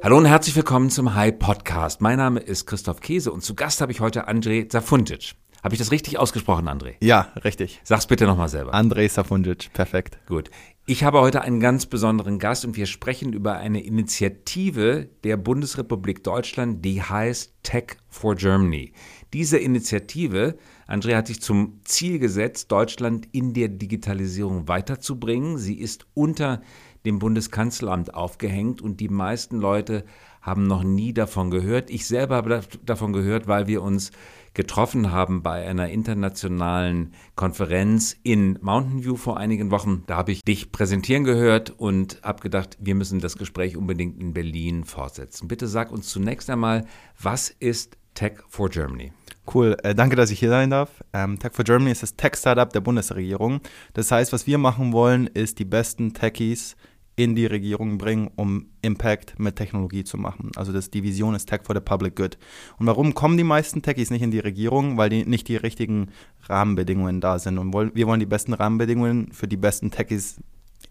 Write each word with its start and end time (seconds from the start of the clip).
Hallo 0.00 0.16
und 0.16 0.26
herzlich 0.26 0.54
willkommen 0.54 0.90
zum 0.90 1.16
Hi 1.16 1.32
Podcast. 1.32 2.00
Mein 2.00 2.18
Name 2.18 2.38
ist 2.38 2.66
Christoph 2.66 3.00
Käse 3.00 3.32
und 3.32 3.42
zu 3.42 3.56
Gast 3.56 3.80
habe 3.80 3.90
ich 3.90 3.98
heute 3.98 4.28
André 4.28 4.68
Zafundic. 4.68 5.34
Habe 5.62 5.74
ich 5.74 5.80
das 5.80 5.90
richtig 5.90 6.18
ausgesprochen, 6.18 6.68
André? 6.68 6.94
Ja, 7.00 7.32
richtig. 7.42 7.80
Sag's 7.82 8.06
bitte 8.06 8.24
nochmal 8.24 8.48
selber. 8.48 8.74
André 8.74 9.08
Safundic, 9.08 9.72
perfekt. 9.72 10.18
Gut. 10.28 10.50
Ich 10.86 11.02
habe 11.02 11.20
heute 11.20 11.42
einen 11.42 11.58
ganz 11.58 11.86
besonderen 11.86 12.38
Gast 12.38 12.64
und 12.64 12.76
wir 12.76 12.86
sprechen 12.86 13.32
über 13.32 13.56
eine 13.56 13.82
Initiative 13.82 15.08
der 15.24 15.36
Bundesrepublik 15.36 16.22
Deutschland, 16.22 16.84
die 16.84 17.02
heißt 17.02 17.54
Tech 17.64 17.96
for 18.08 18.36
Germany. 18.36 18.92
Diese 19.34 19.58
Initiative, 19.58 20.56
André 20.86 21.16
hat 21.16 21.26
sich 21.26 21.42
zum 21.42 21.80
Ziel 21.84 22.20
gesetzt, 22.20 22.70
Deutschland 22.72 23.28
in 23.32 23.52
der 23.52 23.68
Digitalisierung 23.68 24.68
weiterzubringen. 24.68 25.58
Sie 25.58 25.74
ist 25.74 26.06
unter 26.14 26.62
dem 27.08 27.18
Bundeskanzleramt 27.18 28.14
aufgehängt 28.14 28.82
und 28.82 29.00
die 29.00 29.08
meisten 29.08 29.58
Leute 29.58 30.04
haben 30.42 30.66
noch 30.66 30.84
nie 30.84 31.12
davon 31.12 31.50
gehört. 31.50 31.90
Ich 31.90 32.06
selber 32.06 32.36
habe 32.36 32.60
davon 32.84 33.12
gehört, 33.12 33.48
weil 33.48 33.66
wir 33.66 33.82
uns 33.82 34.12
getroffen 34.54 35.10
haben 35.10 35.42
bei 35.42 35.66
einer 35.66 35.88
internationalen 35.88 37.14
Konferenz 37.34 38.16
in 38.22 38.58
Mountain 38.60 39.04
View 39.04 39.16
vor 39.16 39.38
einigen 39.38 39.70
Wochen. 39.70 40.04
Da 40.06 40.16
habe 40.16 40.32
ich 40.32 40.42
dich 40.42 40.70
präsentieren 40.70 41.24
gehört 41.24 41.70
und 41.70 42.20
habe 42.22 42.42
gedacht, 42.42 42.76
wir 42.80 42.94
müssen 42.94 43.20
das 43.20 43.36
Gespräch 43.36 43.76
unbedingt 43.76 44.20
in 44.20 44.34
Berlin 44.34 44.84
fortsetzen. 44.84 45.48
Bitte 45.48 45.66
sag 45.66 45.90
uns 45.90 46.08
zunächst 46.08 46.50
einmal, 46.50 46.86
was 47.20 47.50
ist 47.50 47.96
Tech 48.14 48.32
for 48.48 48.68
Germany? 48.68 49.12
Cool, 49.54 49.76
äh, 49.82 49.94
danke, 49.94 50.16
dass 50.16 50.30
ich 50.30 50.40
hier 50.40 50.50
sein 50.50 50.70
darf. 50.70 51.02
Ähm, 51.12 51.38
Tech 51.38 51.52
for 51.52 51.64
Germany 51.64 51.90
ist 51.90 52.02
das 52.02 52.16
Tech-Startup 52.16 52.70
der 52.70 52.80
Bundesregierung. 52.80 53.60
Das 53.94 54.10
heißt, 54.10 54.32
was 54.32 54.46
wir 54.46 54.58
machen 54.58 54.92
wollen, 54.92 55.26
ist 55.26 55.58
die 55.58 55.64
besten 55.64 56.12
Techies 56.12 56.76
in 57.18 57.34
die 57.34 57.46
Regierung 57.46 57.98
bringen, 57.98 58.30
um 58.36 58.66
Impact 58.80 59.38
mit 59.38 59.56
Technologie 59.56 60.04
zu 60.04 60.16
machen. 60.16 60.52
Also 60.54 60.72
das, 60.72 60.90
die 60.90 61.02
Vision 61.02 61.34
ist 61.34 61.46
Tech 61.46 61.62
for 61.64 61.74
the 61.74 61.80
Public 61.80 62.14
Good. 62.14 62.38
Und 62.78 62.86
warum 62.86 63.12
kommen 63.12 63.36
die 63.36 63.44
meisten 63.44 63.82
Techies 63.82 64.10
nicht 64.10 64.22
in 64.22 64.30
die 64.30 64.38
Regierung? 64.38 64.96
Weil 64.96 65.10
die 65.10 65.24
nicht 65.24 65.48
die 65.48 65.56
richtigen 65.56 66.10
Rahmenbedingungen 66.48 67.20
da 67.20 67.38
sind. 67.38 67.58
Und 67.58 67.74
wir 67.74 68.06
wollen 68.06 68.20
die 68.20 68.26
besten 68.26 68.52
Rahmenbedingungen 68.52 69.32
für 69.32 69.48
die 69.48 69.56
besten 69.56 69.90
Techies 69.90 70.36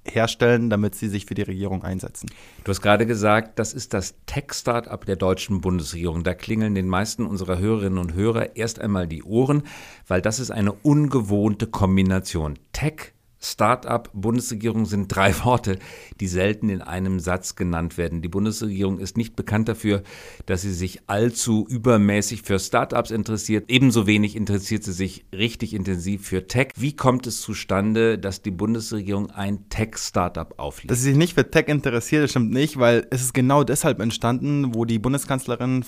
herstellen, 0.04 0.70
damit 0.70 0.96
sie 0.96 1.08
sich 1.08 1.26
für 1.26 1.34
die 1.34 1.44
Regierung 1.44 1.84
einsetzen. 1.84 2.30
Du 2.64 2.70
hast 2.70 2.82
gerade 2.82 3.06
gesagt, 3.06 3.58
das 3.58 3.74
ist 3.74 3.94
das 3.94 4.16
Tech-Startup 4.26 5.04
der 5.06 5.16
deutschen 5.16 5.62
Bundesregierung. 5.62 6.24
Da 6.24 6.34
klingeln 6.34 6.76
den 6.76 6.88
meisten 6.88 7.26
unserer 7.26 7.58
Hörerinnen 7.58 7.98
und 7.98 8.14
Hörer 8.14 8.56
erst 8.56 8.80
einmal 8.80 9.08
die 9.08 9.24
Ohren, 9.24 9.64
weil 10.08 10.22
das 10.22 10.40
ist 10.40 10.52
eine 10.52 10.74
ungewohnte 10.74 11.68
Kombination. 11.68 12.60
Tech 12.74 13.14
Start-up, 13.40 14.10
Bundesregierung 14.14 14.86
sind 14.86 15.14
drei 15.16 15.34
Worte, 15.46 15.80
die 16.20 16.28
selten 16.28 16.70
in 16.70 16.82
einem 16.82 17.20
Satz 17.20 17.56
genannt 17.56 17.98
werden. 17.98 18.22
Die 18.22 18.28
Bundesregierung 18.28 19.00
ist 19.00 19.18
nicht 19.18 19.36
bekannt 19.36 19.70
dafür, 19.70 20.04
dass 20.46 20.62
sie 20.62 20.74
sich 20.74 21.02
allzu 21.08 21.66
übermäßig 21.70 22.42
für 22.42 22.60
Start-ups 22.60 23.12
interessiert. 23.12 23.66
Ebenso 23.70 24.08
wenig 24.08 24.36
interessiert 24.36 24.84
sie 24.84 24.94
sich 24.94 25.26
richtig 25.34 25.74
intensiv 25.74 26.26
für 26.28 26.48
Tech. 26.48 26.70
Wie 26.76 26.96
kommt 26.96 27.28
es 27.28 27.42
zustande, 27.42 28.18
dass 28.18 28.42
die 28.42 28.52
Bundesregierung 28.52 29.32
ein 29.32 29.70
Tech-Startup 29.70 30.54
auflegt? 30.58 30.92
Dass 30.92 31.00
sie 31.00 31.10
sich 31.10 31.18
nicht 31.18 31.34
für 31.36 31.50
Tech 31.50 31.68
interessiert, 31.68 32.24
das 32.24 32.32
stimmt 32.32 32.52
nicht, 32.52 32.80
weil 32.80 33.08
es 33.12 33.22
ist 33.22 33.34
genau 33.34 33.64
deshalb 33.64 34.00
entstanden, 34.00 34.74
wo 34.74 34.86
die 34.86 35.00
Bundeskanzlerin 35.00 35.84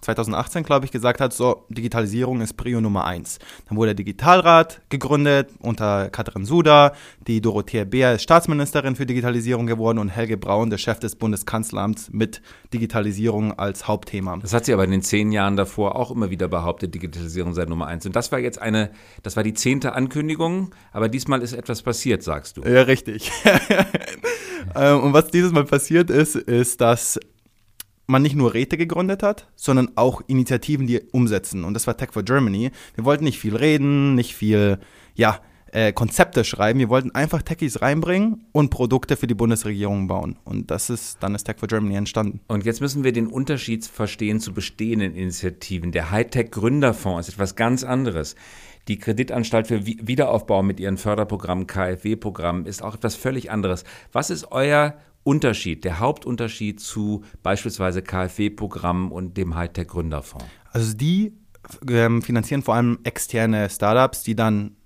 2018, 0.00 0.64
glaube 0.64 0.84
ich, 0.84 0.92
gesagt 0.92 1.20
hat, 1.20 1.32
so, 1.32 1.64
Digitalisierung 1.68 2.40
ist 2.40 2.56
Prio 2.56 2.80
Nummer 2.80 3.04
eins. 3.04 3.38
Dann 3.68 3.76
wurde 3.76 3.88
der 3.88 3.94
Digitalrat 3.94 4.80
gegründet 4.88 5.50
unter 5.60 6.10
Katrin 6.10 6.44
Suda, 6.44 6.92
die 7.26 7.40
Dorothea 7.40 7.84
Beer 7.84 8.14
ist 8.14 8.22
Staatsministerin 8.22 8.96
für 8.96 9.06
Digitalisierung 9.06 9.66
geworden 9.66 9.98
und 9.98 10.08
Helge 10.08 10.36
Braun, 10.36 10.70
der 10.70 10.78
Chef 10.78 10.98
des 11.00 11.16
Bundeskanzleramts 11.16 12.10
mit 12.10 12.42
Digitalisierung 12.72 13.58
als 13.58 13.88
Hauptthema. 13.88 14.36
Das 14.38 14.52
hat 14.52 14.64
sie 14.64 14.72
aber 14.72 14.84
in 14.84 14.90
den 14.90 15.02
zehn 15.02 15.32
Jahren 15.32 15.56
davor 15.56 15.96
auch 15.96 16.10
immer 16.10 16.30
wieder 16.30 16.48
behauptet, 16.48 16.94
Digitalisierung 16.94 17.54
sei 17.54 17.64
Nummer 17.64 17.86
eins. 17.86 18.06
Und 18.06 18.14
das 18.14 18.30
war 18.30 18.38
jetzt 18.38 18.60
eine, 18.60 18.90
das 19.22 19.36
war 19.36 19.42
die 19.42 19.54
zehnte 19.54 19.94
Ankündigung, 19.94 20.74
aber 20.92 21.08
diesmal 21.08 21.42
ist 21.42 21.52
etwas 21.52 21.82
passiert, 21.82 22.22
sagst 22.22 22.56
du. 22.56 22.62
Ja, 22.62 22.82
richtig. 22.82 23.32
Ähm, 24.74 25.02
und 25.02 25.12
was 25.12 25.28
dieses 25.28 25.52
Mal 25.52 25.64
passiert 25.64 26.10
ist, 26.10 26.36
ist, 26.36 26.80
dass 26.80 27.18
man 28.08 28.22
nicht 28.22 28.34
nur 28.34 28.54
Räte 28.54 28.76
gegründet 28.76 29.22
hat, 29.22 29.48
sondern 29.54 29.90
auch 29.94 30.22
Initiativen, 30.26 30.86
die 30.86 31.00
umsetzen. 31.12 31.64
Und 31.64 31.74
das 31.74 31.86
war 31.86 31.96
Tech 31.96 32.08
for 32.10 32.22
Germany. 32.24 32.70
Wir 32.94 33.04
wollten 33.04 33.24
nicht 33.24 33.38
viel 33.38 33.54
reden, 33.54 34.14
nicht 34.14 34.34
viel, 34.34 34.78
ja, 35.14 35.40
äh, 35.72 35.92
Konzepte 35.92 36.44
schreiben. 36.44 36.78
Wir 36.78 36.88
wollten 36.88 37.10
einfach 37.10 37.42
Techies 37.42 37.82
reinbringen 37.82 38.46
und 38.52 38.70
Produkte 38.70 39.16
für 39.16 39.26
die 39.26 39.34
Bundesregierung 39.34 40.08
bauen. 40.08 40.38
Und 40.44 40.70
das 40.70 40.88
ist, 40.88 41.22
dann 41.22 41.34
ist 41.34 41.44
Tech 41.44 41.56
for 41.58 41.68
Germany 41.68 41.96
entstanden. 41.96 42.40
Und 42.48 42.64
jetzt 42.64 42.80
müssen 42.80 43.04
wir 43.04 43.12
den 43.12 43.26
Unterschied 43.26 43.84
verstehen 43.84 44.40
zu 44.40 44.54
bestehenden 44.54 45.14
Initiativen. 45.14 45.92
Der 45.92 46.10
Hightech 46.10 46.50
Gründerfonds 46.50 47.28
ist 47.28 47.34
etwas 47.34 47.56
ganz 47.56 47.84
anderes. 47.84 48.36
Die 48.88 48.98
Kreditanstalt 48.98 49.66
für 49.66 49.84
Wiederaufbau 49.84 50.62
mit 50.62 50.80
ihren 50.80 50.96
Förderprogrammen, 50.96 51.66
KfW-Programmen, 51.66 52.64
ist 52.64 52.82
auch 52.82 52.94
etwas 52.94 53.16
völlig 53.16 53.50
anderes. 53.50 53.84
Was 54.12 54.30
ist 54.30 54.50
euer 54.50 54.94
Unterschied, 55.28 55.84
der 55.84 56.00
Hauptunterschied 56.00 56.80
zu 56.80 57.22
beispielsweise 57.42 58.00
KfW-Programmen 58.00 59.12
und 59.12 59.36
dem 59.36 59.54
Hightech-Gründerfonds? 59.54 60.46
Also 60.72 60.96
die 60.96 61.34
ähm, 61.86 62.22
finanzieren 62.22 62.62
vor 62.62 62.76
allem 62.76 62.98
externe 63.04 63.68
Startups, 63.68 64.22
die 64.22 64.34
dann 64.34 64.76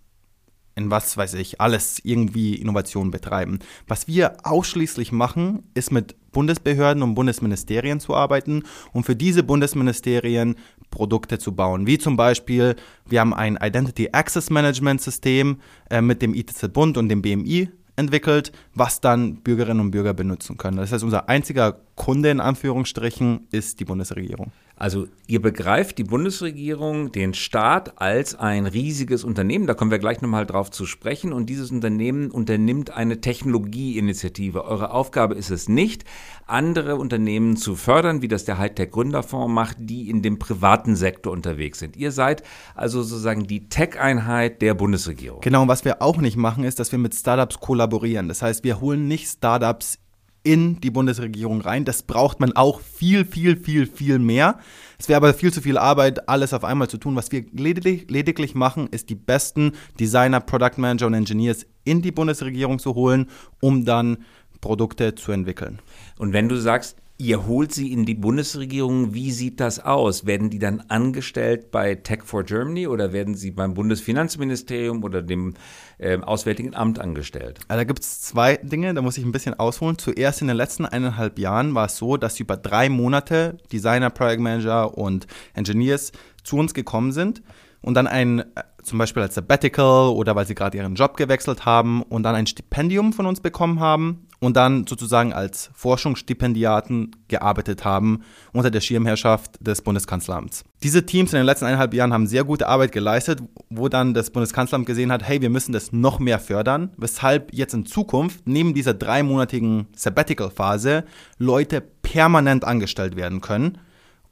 in 0.75 0.91
was 0.91 1.16
weiß 1.16 1.34
ich, 1.34 1.60
alles 1.60 2.00
irgendwie 2.03 2.56
Innovation 2.56 3.12
betreiben. 3.12 3.60
Was 3.86 4.08
wir 4.08 4.38
ausschließlich 4.42 5.12
machen, 5.12 5.62
ist 5.75 5.92
mit 5.92 6.16
Bundesbehörden 6.32 7.04
und 7.04 7.14
Bundesministerien 7.14 8.00
zu 8.00 8.16
arbeiten 8.16 8.64
und 8.92 9.04
für 9.04 9.14
diese 9.14 9.44
Bundesministerien 9.44 10.56
Produkte 10.91 11.38
zu 11.38 11.54
bauen. 11.54 11.86
Wie 11.86 11.98
zum 11.98 12.16
Beispiel, 12.16 12.74
wir 13.06 13.20
haben 13.20 13.34
ein 13.34 13.59
Identity 13.62 14.09
Access 14.10 14.50
Management 14.50 15.03
System 15.03 15.60
äh, 15.88 16.00
mit 16.00 16.20
dem 16.20 16.34
ITZ 16.34 16.72
Bund 16.72 16.97
und 16.97 17.10
dem 17.10 17.22
BMI 17.22 17.69
entwickelt, 17.97 18.53
was 18.75 19.00
dann 19.00 19.36
Bürgerinnen 19.36 19.80
und 19.80 19.91
Bürger 19.91 20.14
benutzen 20.14 20.56
können. 20.56 20.78
Das 20.78 20.92
heißt, 20.92 21.04
unser 21.04 21.28
einziger 21.28 21.78
Kunde 21.94 22.30
in 22.30 22.41
Anführungsstrichen 22.41 23.47
ist 23.50 23.80
die 23.80 23.84
Bundesregierung. 23.84 24.53
Also 24.77 25.06
ihr 25.27 25.41
begreift 25.41 25.99
die 25.99 26.05
Bundesregierung, 26.05 27.12
den 27.12 27.34
Staat 27.34 28.00
als 28.00 28.34
ein 28.34 28.66
riesiges 28.66 29.22
Unternehmen, 29.22 29.66
da 29.66 29.75
kommen 29.75 29.91
wir 29.91 29.99
gleich 29.99 30.21
nochmal 30.22 30.47
drauf 30.47 30.71
zu 30.71 30.87
sprechen, 30.87 31.33
und 31.33 31.49
dieses 31.49 31.71
Unternehmen 31.71 32.31
unternimmt 32.31 32.91
eine 32.91 33.21
Technologieinitiative. 33.21 34.65
Eure 34.65 34.91
Aufgabe 34.91 35.34
ist 35.34 35.50
es 35.50 35.69
nicht, 35.69 36.05
andere 36.47 36.97
Unternehmen 36.97 37.56
zu 37.56 37.77
fördern, 37.77 38.22
wie 38.22 38.28
das 38.28 38.44
der 38.44 38.59
Hightech 38.59 38.91
Gründerfonds 38.91 39.53
macht, 39.53 39.77
die 39.78 40.10
in 40.10 40.22
dem 40.22 40.38
privaten 40.38 40.97
Sektor 40.97 41.33
unterwegs 41.33 41.78
sind. 41.78 41.97
Ihr 41.97 42.10
seid 42.10 42.43
also 42.75 43.03
sozusagen 43.03 43.47
die 43.47 43.69
Tech-Einheit 43.69 44.62
der 44.62 44.75
Bundesregierung. 44.75 45.41
Genau, 45.43 45.62
und 45.62 45.69
was 45.69 45.84
wir 45.84 46.03
auch 46.03 46.16
nicht 46.16 46.37
machen, 46.37 46.65
ist, 46.65 46.81
dass 46.81 46.93
wir 46.93 46.99
mit 46.99 47.15
Startups 47.15 47.60
kollaborieren. 47.60 48.28
Das 48.28 48.43
heißt, 48.43 48.65
wir 48.65 48.81
holen 48.81 49.06
nicht 49.06 49.28
Startups 49.28 49.99
in 50.42 50.80
die 50.80 50.91
Bundesregierung 50.91 51.60
rein. 51.60 51.84
Das 51.84 52.03
braucht 52.03 52.41
man 52.41 52.53
auch 52.53 52.80
viel, 52.80 53.25
viel, 53.25 53.56
viel, 53.56 53.86
viel 53.86 54.19
mehr. 54.19 54.58
Es 54.98 55.08
wäre 55.08 55.16
aber 55.16 55.34
viel 55.34 55.53
zu 55.53 55.60
viel 55.60 55.78
Arbeit, 55.78 56.28
alles 56.28 56.53
auf 56.53 56.64
einmal 56.64 56.88
zu 56.88 56.98
tun. 56.98 57.16
Was 57.16 57.30
wir 57.32 57.44
lediglich, 57.53 58.10
lediglich 58.10 58.54
machen, 58.54 58.88
ist 58.91 59.10
die 59.10 59.14
besten 59.14 59.72
Designer, 59.98 60.41
Product 60.41 60.78
Manager 60.78 61.06
und 61.06 61.14
Engineers 61.14 61.66
in 61.84 62.03
die 62.03 62.12
Bundesregierung 62.12 62.78
zu 62.78 62.94
holen, 62.94 63.28
um 63.60 63.84
dann 63.84 64.19
Produkte 64.60 65.14
zu 65.14 65.32
entwickeln. 65.32 65.80
Und 66.19 66.32
wenn 66.32 66.48
du 66.48 66.56
sagst, 66.56 67.02
Ihr 67.19 67.47
holt 67.47 67.73
sie 67.73 67.93
in 67.93 68.05
die 68.05 68.15
Bundesregierung. 68.15 69.15
Wie 69.15 69.31
sieht 69.31 69.61
das 69.61 69.78
aus? 69.78 70.27
Werden 70.27 70.50
die 70.50 70.59
dann 70.59 70.81
angestellt 70.89 71.71
bei 71.71 71.95
Tech 71.95 72.23
for 72.25 72.43
Germany 72.43 72.89
oder 72.89 73.12
werden 73.12 73.34
sie 73.34 73.50
beim 73.50 73.75
Bundesfinanzministerium 73.75 75.05
oder 75.05 75.22
dem 75.22 75.55
äh, 75.99 76.19
Auswärtigen 76.19 76.75
Amt 76.75 76.99
angestellt? 76.99 77.61
Also 77.69 77.81
da 77.81 77.84
gibt 77.84 78.01
es 78.01 78.22
zwei 78.22 78.56
Dinge, 78.56 78.93
da 78.95 79.03
muss 79.03 79.19
ich 79.19 79.25
ein 79.25 79.31
bisschen 79.31 79.55
ausholen. 79.55 79.99
Zuerst 79.99 80.41
in 80.41 80.49
den 80.49 80.56
letzten 80.56 80.87
eineinhalb 80.87 81.39
Jahren 81.39 81.75
war 81.75 81.86
es 81.86 81.97
so, 81.97 82.16
dass 82.16 82.41
über 82.41 82.57
drei 82.57 82.89
Monate 82.89 83.59
Designer, 83.71 84.10
Project 84.10 84.41
Manager 84.41 84.97
und 84.97 85.27
Engineers 85.54 86.13
zu 86.42 86.57
uns 86.57 86.75
gekommen 86.75 87.13
sind 87.13 87.42
und 87.83 87.95
dann 87.95 88.07
ein, 88.07 88.41
äh, 88.41 88.45
zum 88.83 88.98
Beispiel 88.98 89.22
als 89.22 89.34
Sabbatical 89.34 90.09
oder 90.09 90.34
weil 90.34 90.47
sie 90.47 90.54
gerade 90.54 90.78
ihren 90.78 90.97
Job 90.97 91.16
gewechselt 91.16 91.66
haben 91.66 92.03
und 92.03 92.25
dann 92.25 92.34
ein 92.34 92.47
Stipendium 92.47 93.13
von 93.13 93.27
uns 93.27 93.41
bekommen 93.41 93.78
haben 93.78 94.27
und 94.42 94.56
dann 94.56 94.89
sozusagen 94.89 95.33
als 95.33 95.71
Forschungsstipendiaten 95.72 97.12
gearbeitet 97.28 97.84
haben 97.84 98.22
unter 98.53 98.72
der 98.72 98.80
Schirmherrschaft 98.80 99.56
des 99.60 99.83
Bundeskanzleramts. 99.83 100.65
Diese 100.83 101.06
Teams 101.06 101.33
in 101.33 101.36
den 101.36 101.47
letzten 101.47 101.66
eineinhalb 101.66 101.94
Jahren 101.94 102.12
haben 102.12 102.27
sehr 102.27 102.42
gute 102.42 102.66
Arbeit 102.66 102.91
geleistet, 102.91 103.41
wo 103.71 103.89
dann 103.89 104.15
das 104.15 104.30
Bundeskanzleramt 104.30 104.84
gesehen 104.84 105.12
hat, 105.12 105.22
hey, 105.22 105.41
wir 105.41 105.48
müssen 105.48 105.72
das 105.72 105.92
noch 105.92 106.18
mehr 106.18 106.41
fördern, 106.41 106.91
weshalb 106.97 107.54
jetzt 107.54 107.72
in 107.72 107.86
Zukunft 107.86 108.41
neben 108.44 108.74
dieser 108.74 108.94
dreimonatigen 108.94 109.86
Sabbatical-Phase 109.94 111.04
Leute 111.38 111.80
permanent 112.03 112.65
angestellt 112.65 113.15
werden 113.15 113.42
können. 113.42 113.78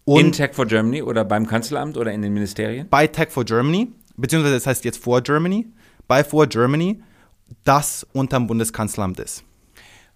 Und 0.04 0.20
in 0.20 0.32
Tech 0.32 0.54
for 0.54 0.66
Germany 0.66 1.02
oder 1.02 1.24
beim 1.24 1.46
Kanzleramt 1.46 1.96
oder 1.96 2.10
in 2.10 2.22
den 2.22 2.34
Ministerien? 2.34 2.88
Bei 2.90 3.06
Tech 3.06 3.28
for 3.30 3.44
Germany, 3.44 3.92
beziehungsweise 4.16 4.54
das 4.54 4.66
heißt 4.66 4.84
jetzt 4.84 5.00
For 5.00 5.20
Germany, 5.20 5.68
bei 6.08 6.24
For 6.24 6.48
Germany, 6.48 7.00
das 7.62 8.04
unterm 8.12 8.48
Bundeskanzleramt 8.48 9.20
ist. 9.20 9.44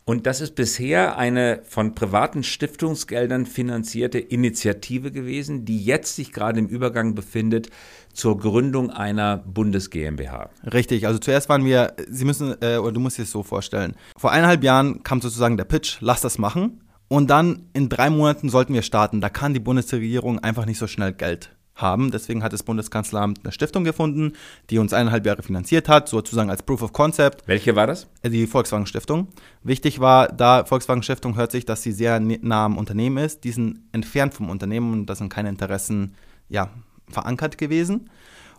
Und 0.07 0.27
das 0.27 0.43
ist 0.43 0.55
bisher 0.55 1.17
eine 1.17 1.63
von 1.65 1.95
privaten 1.95 2.43
Stiftungsgeldern 2.43 3.47
finanzierte 3.47 4.19
Initiative 4.19 5.11
gewesen, 5.11 5.65
die 5.65 5.83
jetzt 5.83 6.17
sich 6.17 6.31
gerade 6.33 6.59
im 6.59 6.67
Übergang 6.67 7.15
befindet 7.15 7.71
zur 8.13 8.39
Gründung 8.39 8.91
einer 8.91 9.39
Bundes 9.39 9.89
GmbH. 9.89 10.51
Richtig, 10.73 11.07
also 11.07 11.19
zuerst 11.19 11.49
waren 11.49 11.65
wir, 11.65 11.95
Sie 12.07 12.27
müssen, 12.27 12.55
äh, 12.61 12.77
oder 12.77 12.93
du 12.93 13.01
musst 13.01 13.17
dir 13.17 13.23
es 13.23 13.31
so 13.31 13.43
vorstellen. 13.43 13.95
Vor 14.19 14.31
eineinhalb 14.31 14.63
Jahren 14.63 15.03
kam 15.03 15.23
sozusagen 15.23 15.57
der 15.57 15.65
Pitch, 15.65 15.97
lass 16.01 16.21
das 16.21 16.37
machen. 16.37 16.83
Und 17.09 17.31
dann 17.31 17.71
in 17.73 17.89
drei 17.89 18.11
Monaten 18.11 18.51
sollten 18.51 18.75
wir 18.75 18.83
starten. 18.83 19.21
Da 19.23 19.31
kann 19.31 19.55
die 19.55 19.61
Bundesregierung 19.61 20.39
einfach 20.39 20.67
nicht 20.67 20.79
so 20.79 20.87
schnell 20.87 21.13
Geld 21.13 21.51
haben. 21.75 22.11
Deswegen 22.11 22.43
hat 22.43 22.53
das 22.53 22.63
Bundeskanzleramt 22.63 23.41
eine 23.43 23.53
Stiftung 23.53 23.85
gefunden, 23.85 24.33
die 24.71 24.79
uns 24.79 24.93
eineinhalb 24.93 25.27
Jahre 25.27 25.43
finanziert 25.43 25.89
hat, 25.89 26.09
sozusagen 26.09 26.51
als 26.51 26.63
Proof 26.63 26.83
of 26.83 26.93
Concept. 26.93 27.47
Welche 27.47 27.77
war 27.77 27.87
das? 27.87 28.07
Die 28.25 28.47
Volkswagen 28.47 28.87
Stiftung. 28.87 29.29
Wichtig 29.63 30.01
war, 30.01 30.29
da 30.29 30.65
Volkswagen 30.65 31.03
Stiftung 31.03 31.37
hört 31.37 31.53
sich, 31.53 31.65
dass 31.65 31.83
sie 31.83 31.93
sehr 31.93 32.21
nah 32.21 32.67
am 32.67 32.79
Unternehmen 32.79 33.19
ist. 33.19 33.45
Die 33.45 33.53
sind 33.53 33.81
entfernt 33.93 34.35
vom 34.35 34.51
Unternehmen 34.51 34.93
und 34.93 35.07
da 35.07 35.15
sind 35.15 35.29
keine 35.29 35.49
Interessen 35.49 36.15
ja, 36.49 36.71
verankert 37.09 37.59
gewesen. 37.59 38.11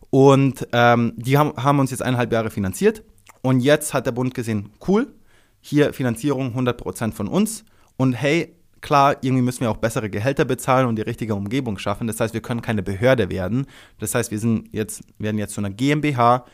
Und 0.10 0.68
ähm, 0.72 1.14
die 1.18 1.38
haben, 1.38 1.54
haben 1.62 1.80
uns 1.80 1.92
jetzt 1.92 2.02
eineinhalb 2.02 2.32
Jahre 2.32 2.50
finanziert. 2.50 3.04
Und 3.42 3.60
jetzt 3.60 3.94
hat 3.94 4.06
der 4.06 4.12
Bund 4.12 4.34
gesehen, 4.34 4.72
cool, 4.88 5.08
hier 5.62 5.94
Finanzierung 5.94 6.58
100% 6.58 7.14
von 7.14 7.28
uns. 7.28 7.64
Und 7.98 8.14
hey, 8.14 8.55
klar, 8.82 9.18
irgendwie 9.22 9.42
müssen 9.42 9.62
wir 9.62 9.72
auch 9.72 9.78
bessere 9.78 10.10
Gehälter 10.10 10.46
bezahlen 10.46 10.88
und 10.88 10.96
die 10.96 11.02
richtige 11.02 11.36
Umgebung 11.36 11.78
schaffen. 11.78 12.08
Das 12.08 12.20
heißt, 12.20 12.34
wir 12.34 12.42
können 12.42 12.62
keine 12.62 12.84
Behörde 12.84 13.30
werden. 13.30 13.66
Das 14.00 14.16
heißt, 14.16 14.32
wir 14.32 14.40
sind 14.40 14.70
jetzt, 14.72 15.04
werden 15.18 15.38
jetzt 15.38 15.54
zu 15.54 15.62
einer 15.62 15.72
GmbH 15.72 16.46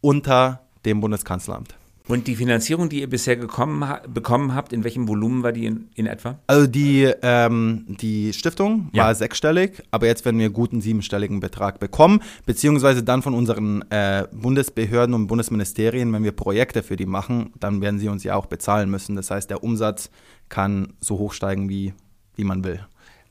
unter 0.00 0.66
dem 0.84 1.00
Bundeskanzleramt. 1.00 1.79
Und 2.08 2.26
die 2.26 2.34
Finanzierung, 2.34 2.88
die 2.88 3.00
ihr 3.00 3.08
bisher 3.08 3.36
gekommen, 3.36 3.88
bekommen 4.12 4.54
habt, 4.54 4.72
in 4.72 4.82
welchem 4.82 5.06
Volumen 5.06 5.42
war 5.42 5.52
die 5.52 5.66
in, 5.66 5.90
in 5.94 6.06
etwa? 6.06 6.40
Also 6.48 6.66
die, 6.66 7.08
ähm, 7.22 7.84
die 8.00 8.32
Stiftung 8.32 8.90
ja. 8.92 9.04
war 9.04 9.14
sechsstellig, 9.14 9.82
aber 9.90 10.06
jetzt 10.06 10.24
werden 10.24 10.38
wir 10.38 10.46
einen 10.46 10.54
guten 10.54 10.80
siebenstelligen 10.80 11.40
Betrag 11.40 11.78
bekommen, 11.78 12.20
beziehungsweise 12.46 13.04
dann 13.04 13.22
von 13.22 13.34
unseren 13.34 13.82
äh, 13.90 14.26
Bundesbehörden 14.32 15.14
und 15.14 15.28
Bundesministerien, 15.28 16.12
wenn 16.12 16.24
wir 16.24 16.32
Projekte 16.32 16.82
für 16.82 16.96
die 16.96 17.06
machen, 17.06 17.52
dann 17.60 17.80
werden 17.80 18.00
sie 18.00 18.08
uns 18.08 18.24
ja 18.24 18.34
auch 18.34 18.46
bezahlen 18.46 18.90
müssen. 18.90 19.14
Das 19.14 19.30
heißt, 19.30 19.48
der 19.48 19.62
Umsatz 19.62 20.10
kann 20.48 20.94
so 21.00 21.18
hoch 21.18 21.32
steigen, 21.32 21.68
wie, 21.68 21.94
wie 22.34 22.44
man 22.44 22.64
will. 22.64 22.80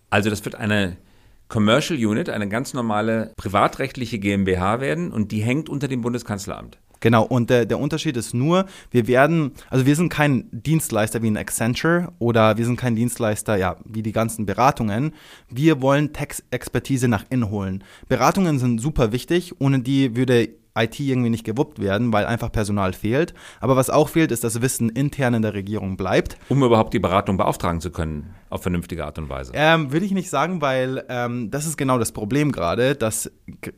Also 0.10 0.30
das 0.30 0.45
wird 0.45 0.56
eine 0.56 0.98
Commercial 1.50 2.00
Unit, 2.00 2.30
eine 2.30 2.48
ganz 2.48 2.74
normale 2.74 3.33
privatrechtliche 3.36 4.19
GmbH 4.19 4.80
werden 4.80 5.12
und 5.12 5.31
die 5.31 5.42
hängt 5.42 5.68
unter 5.68 5.88
dem 5.88 6.01
Bundeskanzleramt. 6.01 6.77
Genau, 7.00 7.24
und 7.24 7.50
der, 7.50 7.66
der 7.66 7.80
Unterschied 7.80 8.18
ist 8.18 8.34
nur, 8.34 8.66
wir 8.92 9.07
werden, 9.07 9.51
also 9.69 9.86
wir 9.86 9.96
sind 9.96 10.10
kein 10.10 10.48
Dienstleister 10.51 11.22
wie 11.22 11.30
ein 11.30 11.38
Accenture 11.38 12.12
oder 12.19 12.57
wir 12.57 12.66
sind 12.66 12.78
kein 12.78 12.96
Dienstleister, 12.96 13.56
ja, 13.57 13.78
wie 13.86 14.04
die 14.04 14.12
ganzen 14.12 14.46
Beratungen. 14.46 15.13
Wir 15.50 15.81
wollen 15.81 16.13
Tech-Expertise 16.13 17.07
nach 17.07 17.25
innen 17.30 17.50
holen. 17.50 17.84
Beratungen 18.07 18.60
sind 18.60 18.80
super 18.80 19.12
wichtig, 19.12 19.54
ohne 19.60 19.80
die 19.80 20.16
würde 20.16 20.50
IT 20.78 21.00
irgendwie 21.00 21.30
nicht 21.30 21.44
gewuppt 21.44 21.80
werden, 21.80 22.13
weil 22.13 22.25
einfach 22.25 22.51
Personal 22.51 22.94
fehlt. 22.94 23.34
Aber 23.60 23.75
was 23.75 23.90
auch 23.90 24.10
fehlt, 24.10 24.31
ist, 24.31 24.44
dass 24.44 24.62
Wissen 24.62 24.90
intern 24.90 25.34
in 25.34 25.42
der 25.42 25.54
Regierung 25.54 25.98
bleibt. 25.98 26.38
Um 26.48 26.63
überhaupt 26.63 26.94
die 26.94 27.00
Beratung 27.00 27.38
beauftragen 27.38 27.81
zu 27.81 27.92
können, 27.92 28.34
auf 28.50 28.62
vernünftige 28.62 29.06
Art 29.06 29.18
und 29.18 29.30
Weise. 29.30 29.52
Ähm, 29.56 29.92
Würde 29.92 30.06
ich 30.06 30.12
nicht 30.12 30.30
sagen, 30.30 30.62
weil 30.62 31.04
ähm, 31.10 31.52
das 31.52 31.66
ist 31.66 31.78
genau 31.78 31.98
das 31.98 32.12
Problem 32.12 32.52
gerade, 32.52 32.95
dass 32.95 33.31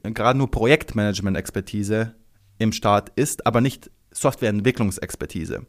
gerade 0.03 0.38
nur 0.38 0.51
Projektmanagement-Expertise 0.51 2.13
im 2.61 2.71
Staat 2.71 3.11
ist, 3.15 3.45
aber 3.45 3.61
nicht 3.61 3.91
Softwareentwicklungsexpertise. 4.11 5.65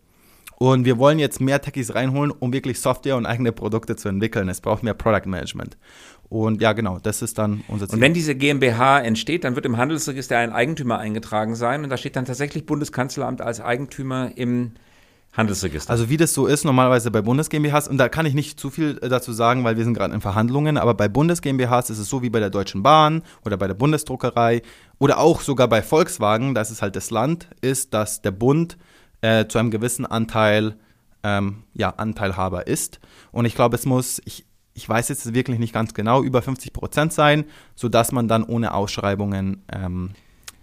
Und 0.56 0.84
wir 0.84 0.98
wollen 0.98 1.18
jetzt 1.18 1.40
mehr 1.40 1.60
Techies 1.60 1.94
reinholen, 1.94 2.30
um 2.30 2.52
wirklich 2.52 2.78
Software 2.78 3.16
und 3.16 3.26
eigene 3.26 3.50
Produkte 3.50 3.96
zu 3.96 4.08
entwickeln. 4.08 4.48
Es 4.48 4.60
braucht 4.60 4.84
mehr 4.84 4.94
Product 4.94 5.26
Management. 5.26 5.76
Und 6.28 6.62
ja, 6.62 6.72
genau, 6.72 6.98
das 7.02 7.20
ist 7.20 7.36
dann 7.38 7.64
unser 7.68 7.88
Ziel. 7.88 7.96
Und 7.96 8.00
wenn 8.00 8.14
diese 8.14 8.34
GmbH 8.34 9.00
entsteht, 9.00 9.44
dann 9.44 9.56
wird 9.56 9.66
im 9.66 9.76
Handelsregister 9.76 10.38
ein 10.38 10.52
Eigentümer 10.52 10.98
eingetragen 10.98 11.56
sein 11.56 11.82
und 11.82 11.90
da 11.90 11.96
steht 11.96 12.16
dann 12.16 12.26
tatsächlich 12.26 12.64
Bundeskanzleramt 12.64 13.40
als 13.40 13.60
Eigentümer 13.60 14.30
im 14.36 14.72
Handelsregister. 15.32 15.90
Also 15.90 16.11
wie 16.11 16.19
das 16.19 16.34
so 16.34 16.46
ist 16.46 16.64
normalerweise 16.64 17.11
bei 17.11 17.23
Bundes 17.23 17.49
GmbHs 17.49 17.88
und 17.88 17.96
da 17.96 18.11
kann 18.11 18.26
ich 18.26 18.34
nicht 18.34 18.61
zu 18.61 18.70
viel 18.70 18.99
äh, 19.00 19.08
dazu 19.08 19.32
sagen, 19.32 19.64
weil 19.64 19.79
wir 19.79 19.84
sind 19.84 19.94
gerade 19.94 20.14
in 20.14 20.20
Verhandlungen, 20.20 20.76
aber 20.76 20.94
bei 20.94 21.08
Bundes 21.08 21.40
GmbHs 21.40 21.88
ist 21.88 21.99
es 21.99 22.08
so 22.08 22.23
wie 22.23 22.29
bei 22.29 22.38
der 22.38 22.50
Deutschen 22.50 22.82
Bahn 22.82 23.23
oder 23.44 23.56
bei 23.56 23.67
der 23.67 23.75
Bundesdruckerei 23.75 24.61
oder 24.99 25.19
auch 25.19 25.40
sogar 25.40 25.69
bei 25.69 25.82
Volkswagen, 25.82 26.55
das 26.55 26.70
ist 26.70 26.82
halt 26.82 26.96
das 26.96 27.11
Land, 27.11 27.49
ist, 27.62 27.94
dass 27.94 28.20
der 28.20 28.31
Bund 28.31 28.76
äh, 29.23 29.46
zu 29.46 29.58
einem 29.58 29.70
gewissen 29.70 30.05
Anteil 30.05 30.76
ähm, 31.23 31.64
ja, 31.75 31.90
Anteilhaber 31.90 32.67
ist. 32.67 33.00
Und 33.31 33.44
ich 33.46 33.55
glaube, 33.55 33.76
es 33.76 33.87
muss, 33.87 34.20
ich, 34.25 34.44
ich 34.75 34.88
weiß 34.88 35.08
jetzt 35.08 35.32
wirklich 35.32 35.58
nicht 35.58 35.73
ganz 35.73 35.94
genau, 35.94 36.23
über 36.23 36.43
50 36.43 36.73
Prozent 36.73 37.12
sein, 37.12 37.44
sodass 37.75 38.12
man 38.12 38.29
dann 38.29 38.44
ohne 38.44 38.75
Ausschreibungen 38.75 39.62
ähm, 39.73 40.11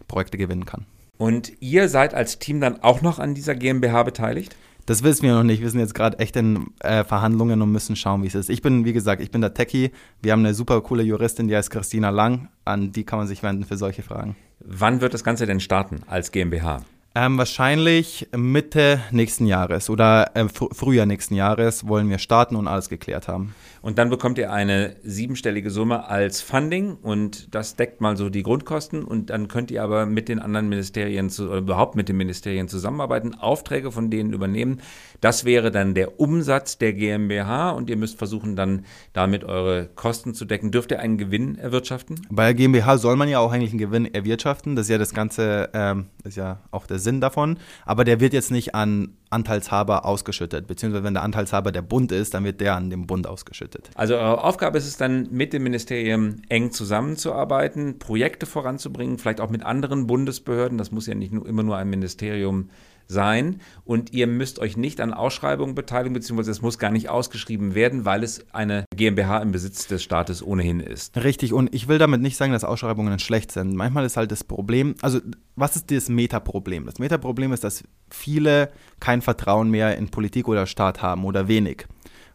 Projekte 0.07 0.37
gewinnen 0.37 0.65
kann. 0.65 0.85
Und 1.19 1.51
ihr 1.59 1.89
seid 1.89 2.13
als 2.13 2.39
Team 2.39 2.61
dann 2.61 2.81
auch 2.81 3.01
noch 3.01 3.19
an 3.19 3.35
dieser 3.35 3.53
GmbH 3.53 4.03
beteiligt? 4.03 4.55
Das 4.85 5.03
wissen 5.03 5.23
wir 5.23 5.33
noch 5.33 5.43
nicht. 5.43 5.61
Wir 5.61 5.69
sind 5.69 5.81
jetzt 5.81 5.93
gerade 5.93 6.17
echt 6.17 6.35
in 6.37 6.67
äh, 6.79 7.03
Verhandlungen 7.03 7.61
und 7.61 7.71
müssen 7.73 7.97
schauen, 7.97 8.23
wie 8.23 8.27
es 8.27 8.35
ist. 8.35 8.49
Ich 8.49 8.61
bin, 8.61 8.85
wie 8.85 8.93
gesagt, 8.93 9.21
ich 9.21 9.29
bin 9.29 9.41
der 9.41 9.53
Techie. 9.53 9.91
Wir 10.21 10.31
haben 10.31 10.39
eine 10.39 10.53
super 10.53 10.79
coole 10.81 11.03
Juristin, 11.03 11.49
die 11.49 11.55
heißt 11.55 11.69
Christina 11.71 12.09
Lang. 12.09 12.47
An 12.63 12.93
die 12.93 13.03
kann 13.03 13.19
man 13.19 13.27
sich 13.27 13.43
wenden 13.43 13.65
für 13.65 13.75
solche 13.75 14.01
Fragen. 14.01 14.37
Wann 14.61 15.01
wird 15.01 15.13
das 15.13 15.25
Ganze 15.25 15.45
denn 15.45 15.59
starten 15.59 16.01
als 16.07 16.31
GmbH? 16.31 16.83
Ähm, 17.15 17.39
wahrscheinlich 17.39 18.27
Mitte 18.35 19.01
nächsten 19.09 19.47
Jahres 19.47 19.89
oder 19.89 20.35
äh, 20.35 20.47
Frühjahr 20.47 21.07
nächsten 21.07 21.33
Jahres 21.33 21.87
wollen 21.87 22.07
wir 22.07 22.19
starten 22.19 22.55
und 22.55 22.67
alles 22.67 22.87
geklärt 22.87 23.27
haben. 23.27 23.55
Und 23.81 23.97
dann 23.97 24.09
bekommt 24.09 24.37
ihr 24.37 24.51
eine 24.51 24.95
siebenstellige 25.03 25.71
Summe 25.71 26.07
als 26.07 26.41
Funding 26.41 26.97
und 27.01 27.53
das 27.55 27.75
deckt 27.75 28.01
mal 28.01 28.17
so 28.17 28.29
die 28.29 28.43
Grundkosten 28.43 29.03
und 29.03 29.29
dann 29.29 29.47
könnt 29.47 29.71
ihr 29.71 29.83
aber 29.83 30.05
mit 30.05 30.27
den 30.27 30.39
anderen 30.39 30.67
Ministerien 30.69 31.29
zu, 31.29 31.47
oder 31.47 31.59
überhaupt 31.59 31.95
mit 31.95 32.09
den 32.09 32.17
Ministerien 32.17 32.67
zusammenarbeiten, 32.67 33.35
Aufträge 33.35 33.91
von 33.91 34.11
denen 34.11 34.33
übernehmen. 34.33 34.81
Das 35.21 35.45
wäre 35.45 35.71
dann 35.71 35.95
der 35.95 36.19
Umsatz 36.19 36.77
der 36.77 36.93
GmbH 36.93 37.71
und 37.71 37.89
ihr 37.89 37.97
müsst 37.97 38.17
versuchen 38.17 38.55
dann 38.55 38.85
damit 39.13 39.45
eure 39.45 39.87
Kosten 39.95 40.33
zu 40.33 40.45
decken. 40.45 40.71
Dürft 40.71 40.91
ihr 40.91 40.99
einen 40.99 41.17
Gewinn 41.17 41.57
erwirtschaften? 41.57 42.19
Bei 42.29 42.43
der 42.45 42.53
GmbH 42.53 42.97
soll 42.97 43.15
man 43.15 43.29
ja 43.29 43.39
auch 43.39 43.51
eigentlich 43.51 43.71
einen 43.71 43.79
Gewinn 43.79 44.13
erwirtschaften. 44.13 44.75
Das 44.75 44.85
ist 44.85 44.89
ja 44.91 44.97
das 44.97 45.13
Ganze, 45.13 45.69
ähm, 45.73 46.07
ist 46.23 46.37
ja 46.37 46.59
auch 46.71 46.85
der 46.85 46.98
Sinn 46.99 47.21
davon. 47.21 47.57
Aber 47.85 48.03
der 48.03 48.19
wird 48.19 48.33
jetzt 48.33 48.51
nicht 48.51 48.75
an 48.75 49.15
Anteilshaber 49.29 50.05
ausgeschüttet, 50.05 50.67
beziehungsweise 50.67 51.03
wenn 51.03 51.13
der 51.13 51.23
Anteilshaber 51.23 51.71
der 51.71 51.81
Bund 51.81 52.11
ist, 52.11 52.33
dann 52.33 52.43
wird 52.43 52.61
der 52.61 52.75
an 52.75 52.89
den 52.89 53.05
Bund 53.05 53.27
ausgeschüttet. 53.27 53.89
Also 53.95 54.15
eure 54.15 54.43
Aufgabe 54.43 54.77
ist 54.77 54.87
es 54.87 54.97
dann, 54.97 55.27
mit 55.31 55.53
dem 55.53 55.63
Ministerium 55.63 56.37
eng 56.49 56.71
zusammenzuarbeiten, 56.71 57.99
Projekte 57.99 58.45
voranzubringen, 58.45 59.17
vielleicht 59.17 59.39
auch 59.39 59.49
mit 59.49 59.63
anderen 59.63 60.07
Bundesbehörden. 60.07 60.77
Das 60.77 60.91
muss 60.91 61.07
ja 61.07 61.15
nicht 61.15 61.31
nur, 61.31 61.47
immer 61.47 61.63
nur 61.63 61.77
ein 61.77 61.89
Ministerium 61.89 62.69
sein 63.09 63.59
und 63.83 64.13
ihr 64.13 64.27
müsst 64.27 64.59
euch 64.59 64.77
nicht 64.77 65.01
an 65.01 65.13
Ausschreibungen 65.13 65.75
beteiligen, 65.75 66.13
beziehungsweise 66.13 66.51
es 66.51 66.61
muss 66.61 66.77
gar 66.77 66.91
nicht 66.91 67.09
ausgeschrieben 67.09 67.75
werden, 67.75 68.05
weil 68.05 68.23
es 68.23 68.45
eine 68.53 68.85
GmbH 68.95 69.39
im 69.39 69.51
Besitz 69.51 69.87
des 69.87 70.03
Staates 70.03 70.45
ohnehin 70.45 70.79
ist. 70.79 71.17
Richtig, 71.17 71.51
und 71.51 71.73
ich 71.73 71.87
will 71.87 71.97
damit 71.97 72.21
nicht 72.21 72.37
sagen, 72.37 72.53
dass 72.53 72.63
Ausschreibungen 72.63 73.17
schlecht 73.19 73.51
sind. 73.51 73.75
Manchmal 73.75 74.05
ist 74.05 74.15
halt 74.15 74.31
das 74.31 74.43
Problem, 74.43 74.95
also 75.01 75.19
was 75.55 75.75
ist 75.75 75.91
das 75.91 76.07
Metaproblem? 76.07 76.85
Das 76.85 76.99
Metaproblem 76.99 77.51
ist, 77.51 77.63
dass 77.63 77.83
viele 78.11 78.69
kein 78.99 79.21
Vertrauen 79.21 79.71
mehr 79.71 79.97
in 79.97 80.09
Politik 80.09 80.47
oder 80.47 80.67
Staat 80.67 81.01
haben 81.01 81.25
oder 81.25 81.47
wenig. 81.47 81.87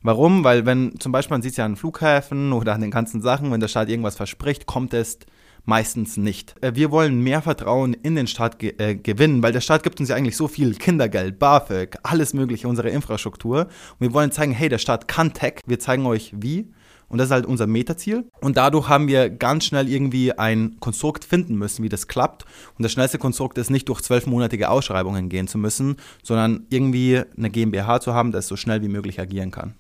Warum? 0.03 0.45
Weil 0.45 0.67
wenn 0.67 0.99
zum 0.99 1.13
Beispiel 1.13 1.35
man 1.35 1.43
sieht 1.43 1.53
es 1.53 1.57
ja 1.57 1.65
an 1.65 1.77
Flughäfen 1.77 2.53
oder 2.53 2.75
an 2.75 2.83
den 2.83 2.91
ganzen 2.91 3.23
Sachen, 3.23 3.51
wenn 3.51 3.61
der 3.61 3.69
Staat 3.69 3.89
irgendwas 3.89 4.17
verspricht, 4.17 4.67
kommt 4.67 4.93
es 4.93 5.19
meistens 5.65 6.17
nicht. 6.17 6.55
Äh, 6.61 6.73
wir 6.75 6.91
wollen 6.91 7.21
mehr 7.21 7.43
Vertrauen 7.43 7.95
in 7.95 8.15
den 8.15 8.27
Staat 8.27 8.59
ge 8.59 8.75
äh, 8.79 8.95
gewinnen, 8.95 9.43
weil 9.43 9.53
der 9.53 9.61
Staat 9.61 9.83
gibt 9.83 10.01
uns 10.01 10.09
ja 10.09 10.17
eigentlich 10.17 10.37
so 10.37 10.49
viel 10.49 10.75
Kindergeld, 10.75 11.39
BAföG, 11.39 11.99
alles 12.03 12.35
mögliche, 12.35 12.69
unsere 12.69 12.91
Infrastruktur. 12.91 13.61
Und 13.61 14.01
wir 14.01 14.13
wollen 14.13 14.33
zeigen, 14.33 14.53
hey, 14.53 14.69
der 14.69 14.79
Staat 14.79 15.09
kann 15.09 15.33
Tech, 15.33 15.61
wir 15.67 15.79
zeigen 15.79 16.07
euch 16.07 16.33
wie. 16.37 16.69
Und 17.09 17.19
das 17.19 17.27
ist 17.27 17.33
halt 17.33 17.47
unser 17.47 17.67
Metaziel. 17.67 18.25
Und 18.41 18.57
dadurch 18.57 18.89
haben 18.89 19.09
wir 19.09 19.31
ganz 19.31 19.67
schnell 19.67 19.89
irgendwie 19.89 20.33
ein 20.33 20.77
Konstrukt 20.81 21.25
finden 21.25 21.57
müssen, 21.57 21.85
wie 21.85 21.89
das 21.89 22.09
klappt. 22.09 22.45
Und 22.77 22.83
das 22.83 22.93
schnellste 22.93 23.19
Konstrukt 23.19 23.59
ist 23.59 23.71
nicht 23.71 23.89
durch 23.89 24.01
zwölfmonatige 24.01 24.69
Ausschreibungen 24.69 25.29
gehen 25.29 25.47
zu 25.47 25.59
müssen, 25.59 25.97
sondern 26.23 26.67
irgendwie 26.71 27.23
eine 27.37 27.51
GmbH 27.51 28.01
zu 28.01 28.15
haben, 28.15 28.33
das 28.33 28.49
so 28.49 28.57
schnell 28.57 28.83
wie 28.83 28.89
möglich 28.89 29.21
agieren 29.21 29.51
kann. 29.51 29.75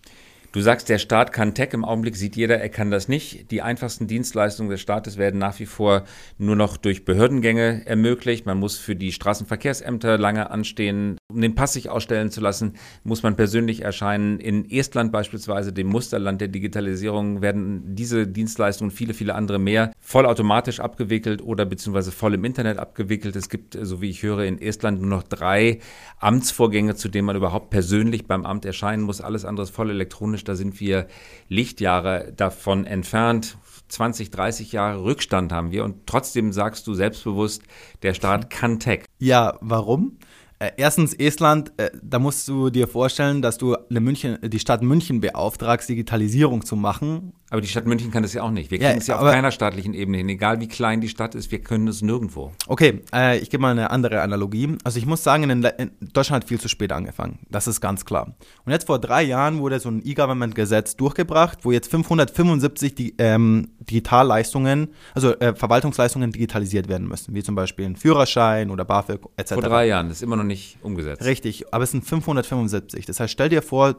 Du 0.55 0.61
sagst, 0.61 0.89
der 0.89 0.99
Staat 0.99 1.33
kann 1.33 1.53
Tech. 1.53 1.71
Im 1.73 1.85
Augenblick 1.85 2.15
sieht 2.15 2.37
jeder, 2.37 2.59
er 2.59 2.69
kann 2.69 2.93
das 2.93 3.09
nicht. 3.09 3.51
Die 3.51 3.61
einfachsten 3.61 4.07
Dienstleistungen 4.07 4.71
des 4.71 4.81
Staates 4.81 5.19
werden 5.19 5.41
nach 5.41 5.59
wie 5.59 5.67
vor 5.67 6.05
nur 6.39 6.55
noch 6.55 6.77
durch 6.77 7.05
Behördengänge 7.05 7.85
ermöglicht. 7.87 8.47
Man 8.47 8.61
muss 8.61 8.79
für 8.79 8.95
die 8.95 9.11
Straßenverkehrsämter 9.11 10.17
lange 10.17 10.53
anstehen. 10.53 11.19
Um 11.29 11.41
den 11.41 11.57
Pass 11.57 11.73
sich 11.73 11.91
ausstellen 11.91 12.31
zu 12.31 12.41
lassen, 12.41 12.75
muss 13.03 13.25
man 13.25 13.35
persönlich 13.35 13.83
erscheinen. 13.83 14.39
In 14.39 14.71
Estland 14.71 15.11
beispielsweise, 15.11 15.73
dem 15.73 15.89
Musterland 15.89 16.41
der 16.41 16.47
Digitalisierung, 16.47 17.43
werden 17.43 17.97
diese 17.97 18.29
Dienstleistungen 18.29 18.93
und 18.93 18.97
viele, 18.97 19.13
viele 19.13 19.35
andere 19.35 19.59
mehr 19.59 19.91
vollautomatisch 19.99 20.79
abgewickelt 20.79 21.43
oder 21.43 21.65
beziehungsweise 21.65 22.13
voll 22.13 22.35
im 22.35 22.45
Internet 22.45 22.79
abgewickelt. 22.79 23.35
Es 23.35 23.49
gibt, 23.49 23.77
so 23.83 24.01
wie 24.01 24.11
ich 24.11 24.23
höre, 24.23 24.45
in 24.45 24.63
Estland 24.63 25.01
nur 25.01 25.11
noch 25.11 25.25
drei 25.25 25.81
Amtsvorgänge, 26.21 26.95
zu 26.95 27.09
denen 27.09 27.27
man 27.27 27.35
überhaupt 27.35 27.71
persönlich 27.71 28.29
beim 28.29 28.47
Amt 28.47 28.65
erscheinen 28.65 29.03
muss. 29.03 29.21
Alles 29.21 29.45
andere 29.45 29.65
ist 29.65 29.75
voll 29.75 29.91
elektronisch 29.91 30.44
da 30.49 30.55
sind 30.55 30.81
wir 30.81 31.07
Lichtjahre 31.49 32.33
davon 32.37 32.87
entfernt. 32.87 33.57
20, 33.89 34.31
30 34.31 34.73
Jahre 34.73 35.05
Rückstand 35.05 35.53
haben 35.53 35.71
wir 35.71 35.85
und 35.85 36.07
trotzdem 36.07 36.53
sagst 36.53 36.87
du 36.87 36.95
selbstbewusst, 36.95 37.63
der 38.03 38.15
Staat 38.15 38.51
kann 38.51 38.81
Tech. 38.81 39.05
Ja, 39.19 39.59
warum? 39.61 40.19
Äh, 40.59 40.73
erstens 40.77 41.13
Estland, 41.15 41.73
äh, 41.77 41.91
da 42.03 42.19
musst 42.19 42.49
du 42.49 42.71
dir 42.71 42.89
vorstellen, 42.89 43.43
dass 43.43 43.59
du 43.59 43.77
München, 43.91 44.39
die 44.43 44.59
Stadt 44.59 44.83
München 44.83 45.21
beauftragst, 45.21 45.89
Digitalisierung 45.89 46.65
zu 46.65 46.77
machen 46.77 47.35
aber 47.55 47.61
die 47.61 47.69
Stadt 47.69 47.87
München 47.87 48.11
kann 48.11 48.25
das 48.25 48.33
ja 48.33 48.43
auch 48.43 48.51
nicht. 48.51 48.73
Wir 48.73 48.79
kriegen 48.79 48.91
ja, 48.91 48.97
es 48.97 49.07
ja 49.07 49.17
auf 49.17 49.31
keiner 49.31 49.53
staatlichen 49.53 49.95
Ebene 49.95 50.19
hin. 50.19 50.29
Egal 50.29 50.59
wie 50.59 50.67
klein 50.67 51.01
die 51.01 51.09
Stadt 51.09 51.37
ist, 51.37 51.53
wir 51.53 51.61
können 51.61 51.87
es 51.87 52.03
nirgendwo. 52.03 52.51
Okay, 52.67 53.03
äh, 53.15 53.39
ich 53.39 53.49
gebe 53.49 53.63
mal 53.63 53.71
eine 53.71 53.93
andere 53.93 54.23
Analogie. 54.23 54.77
Also 54.83 54.99
ich 54.99 55.07
muss 55.07 55.23
sagen, 55.23 55.49
in, 55.49 55.63
in, 55.63 55.93
Deutschland 56.01 56.43
hat 56.43 56.49
viel 56.49 56.59
zu 56.59 56.69
spät 56.69 56.91
angefangen. 56.91 57.39
Das 57.49 57.69
ist 57.69 57.81
ganz 57.81 58.05
klar. 58.05 58.35
Und 58.65 58.73
jetzt 58.73 58.89
vor 58.89 58.99
drei 58.99 59.23
Jahren 59.23 59.61
wurde 59.61 59.79
so 59.79 59.89
ein 59.89 60.03
E-Government-Gesetz 60.05 60.97
durchgebracht, 60.97 61.61
wo 61.63 61.71
jetzt 61.71 61.93
575 61.93 62.97
die, 62.97 63.15
ähm, 63.19 63.69
Digitalleistungen, 63.79 64.89
also 65.15 65.39
äh, 65.39 65.55
Verwaltungsleistungen 65.55 66.33
digitalisiert 66.33 66.89
werden 66.89 67.07
müssen. 67.07 67.37
Wie 67.37 67.45
zum 67.45 67.55
Beispiel 67.55 67.87
ein 67.87 67.95
Führerschein 67.95 68.69
oder 68.71 68.85
BAföG 68.85 69.29
etc. 69.37 69.55
Vor 69.55 69.63
drei 69.63 69.87
Jahren, 69.87 70.09
das 70.09 70.17
ist 70.17 70.23
immer 70.25 70.35
noch 70.35 70.43
nicht 70.43 70.79
umgesetzt. 70.83 71.25
Richtig, 71.25 71.73
aber 71.73 71.85
es 71.85 71.93
sind 71.93 72.05
575. 72.05 73.07
Das 73.07 73.21
heißt, 73.21 73.33
stell 73.33 73.49
dir 73.49 73.63
vor, 73.63 73.95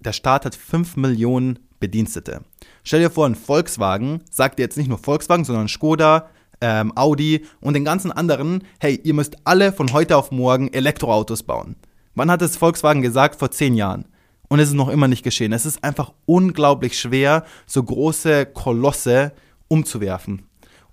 der 0.00 0.12
Staat 0.12 0.44
hat 0.44 0.54
5 0.54 0.96
Millionen 0.96 1.58
Bedienstete. 1.80 2.42
Stell 2.82 3.00
dir 3.00 3.10
vor, 3.10 3.26
ein 3.26 3.34
Volkswagen 3.34 4.22
sagt 4.30 4.58
dir 4.58 4.62
jetzt 4.62 4.76
nicht 4.76 4.88
nur 4.88 4.98
Volkswagen, 4.98 5.44
sondern 5.44 5.68
Skoda, 5.68 6.30
ähm, 6.60 6.92
Audi 6.96 7.44
und 7.60 7.74
den 7.74 7.84
ganzen 7.84 8.10
anderen, 8.10 8.64
hey, 8.80 9.00
ihr 9.04 9.14
müsst 9.14 9.36
alle 9.44 9.72
von 9.72 9.92
heute 9.92 10.16
auf 10.16 10.30
morgen 10.30 10.72
Elektroautos 10.72 11.42
bauen. 11.42 11.76
Wann 12.14 12.30
hat 12.30 12.42
es 12.42 12.56
Volkswagen 12.56 13.02
gesagt? 13.02 13.36
Vor 13.36 13.50
zehn 13.50 13.74
Jahren. 13.74 14.06
Und 14.48 14.60
es 14.60 14.68
ist 14.68 14.74
noch 14.74 14.88
immer 14.88 15.08
nicht 15.08 15.22
geschehen. 15.22 15.52
Es 15.52 15.66
ist 15.66 15.84
einfach 15.84 16.12
unglaublich 16.26 16.98
schwer, 16.98 17.44
so 17.66 17.82
große 17.82 18.46
Kolosse 18.46 19.32
umzuwerfen. 19.68 20.42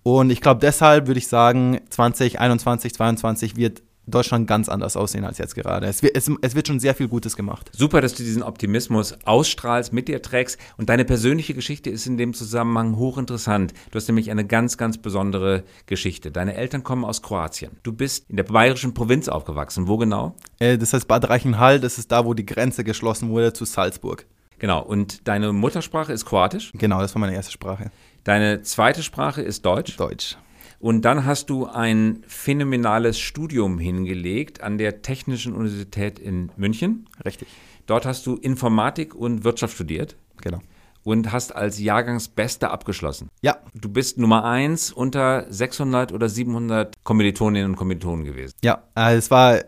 Und 0.04 0.30
ich 0.30 0.42
glaube, 0.42 0.60
deshalb 0.60 1.08
würde 1.08 1.18
ich 1.18 1.28
sagen, 1.28 1.80
2021, 1.90 2.94
2022 2.94 3.56
wird 3.56 3.82
Deutschland 4.08 4.48
ganz 4.48 4.70
anders 4.70 4.96
aussehen 4.98 5.26
als 5.26 5.38
jetzt 5.38 5.56
gerade. 5.56 5.88
Es 5.88 6.04
wird, 6.04 6.16
es, 6.16 6.32
es, 6.42 6.56
wird 6.56 6.68
schon 6.68 6.80
sehr 6.80 6.94
viel 6.96 7.08
Gutes 7.08 7.36
gemacht. 7.36 7.72
Super, 7.74 8.02
dass 8.02 8.14
du 8.14 8.24
diesen 8.24 8.44
Optimismus 8.44 9.18
ausstrahlst, 9.26 9.94
mit 9.94 10.08
dir 10.08 10.22
trägst. 10.22 10.60
Und 10.78 10.90
deine 10.90 11.06
persönliche 11.06 11.54
Geschichte 11.54 11.90
ist 11.90 12.06
in 12.06 12.18
dem 12.18 12.34
Zusammenhang 12.34 12.98
hochinteressant. 12.98 13.74
Du 13.92 13.96
hast 13.96 14.08
nämlich 14.08 14.32
eine 14.32 14.46
ganz, 14.46 14.78
ganz 14.78 14.98
besondere 14.98 15.64
Geschichte. 15.86 16.32
Deine 16.32 16.56
Eltern 16.56 16.84
kommen 16.84 17.04
aus 17.06 17.22
Kroatien. 17.22 17.72
Du 17.84 17.94
bist 17.94 18.30
in 18.30 18.38
der 18.38 18.44
bayerischen 18.44 18.94
Provinz 18.94 19.28
aufgewachsen. 19.28 19.88
Wo 19.88 19.98
genau? 19.98 20.36
Äh, 20.60 20.78
das 20.78 20.94
heißt 20.94 21.08
Bad 21.08 21.30
Reichenhall. 21.30 21.80
Das 21.80 21.98
ist 21.98 22.12
da, 22.12 22.26
wo 22.26 22.34
die 22.34 22.46
Grenze 22.46 22.84
geschlossen 22.84 23.30
wurde 23.30 23.54
zu 23.54 23.66
Salzburg. 23.66 24.26
Genau. 24.60 24.82
Und 24.82 25.28
deine 25.28 25.52
Muttersprache 25.52 26.14
ist 26.14 26.26
Kroatisch? 26.26 26.72
Genau, 26.74 27.02
das 27.02 27.14
war 27.16 27.20
meine 27.20 27.36
erste 27.36 27.52
Sprache. 27.52 27.92
Deine 28.24 28.62
zweite 28.62 29.04
Sprache 29.04 29.42
ist 29.42 29.66
Deutsch? 29.66 29.98
Deutsch. 29.98 30.38
Und 30.86 31.02
dann 31.02 31.26
hast 31.26 31.50
du 31.50 31.66
ein 31.66 32.24
phänomenales 32.28 33.18
Studium 33.18 33.80
hingelegt 33.80 34.62
an 34.62 34.78
der 34.78 35.02
Technischen 35.02 35.56
Universität 35.56 36.20
in 36.20 36.52
München. 36.58 37.10
Richtig. 37.26 37.48
Dort 37.88 38.06
hast 38.06 38.28
du 38.28 38.36
Informatik 38.36 39.16
und 39.16 39.44
Wirtschaft 39.44 39.74
studiert. 39.74 40.16
Genau. 40.44 40.60
Und 41.02 41.32
hast 41.32 41.56
als 41.56 41.80
Jahrgangsbester 41.80 42.70
abgeschlossen. 42.70 43.30
Ja. 43.42 43.58
Du 43.74 43.90
bist 43.90 44.20
Nummer 44.20 44.44
eins 44.44 44.92
unter 44.92 45.52
600 45.52 46.14
oder 46.14 46.30
700 46.30 46.94
Kommilitoninnen 47.04 47.72
und 47.72 47.78
Kommilitonen 47.78 48.24
gewesen. 48.24 48.54
Ja, 48.64 48.84
äh, 48.96 49.16
es 49.16 49.32
war 49.32 49.56
äh, 49.56 49.64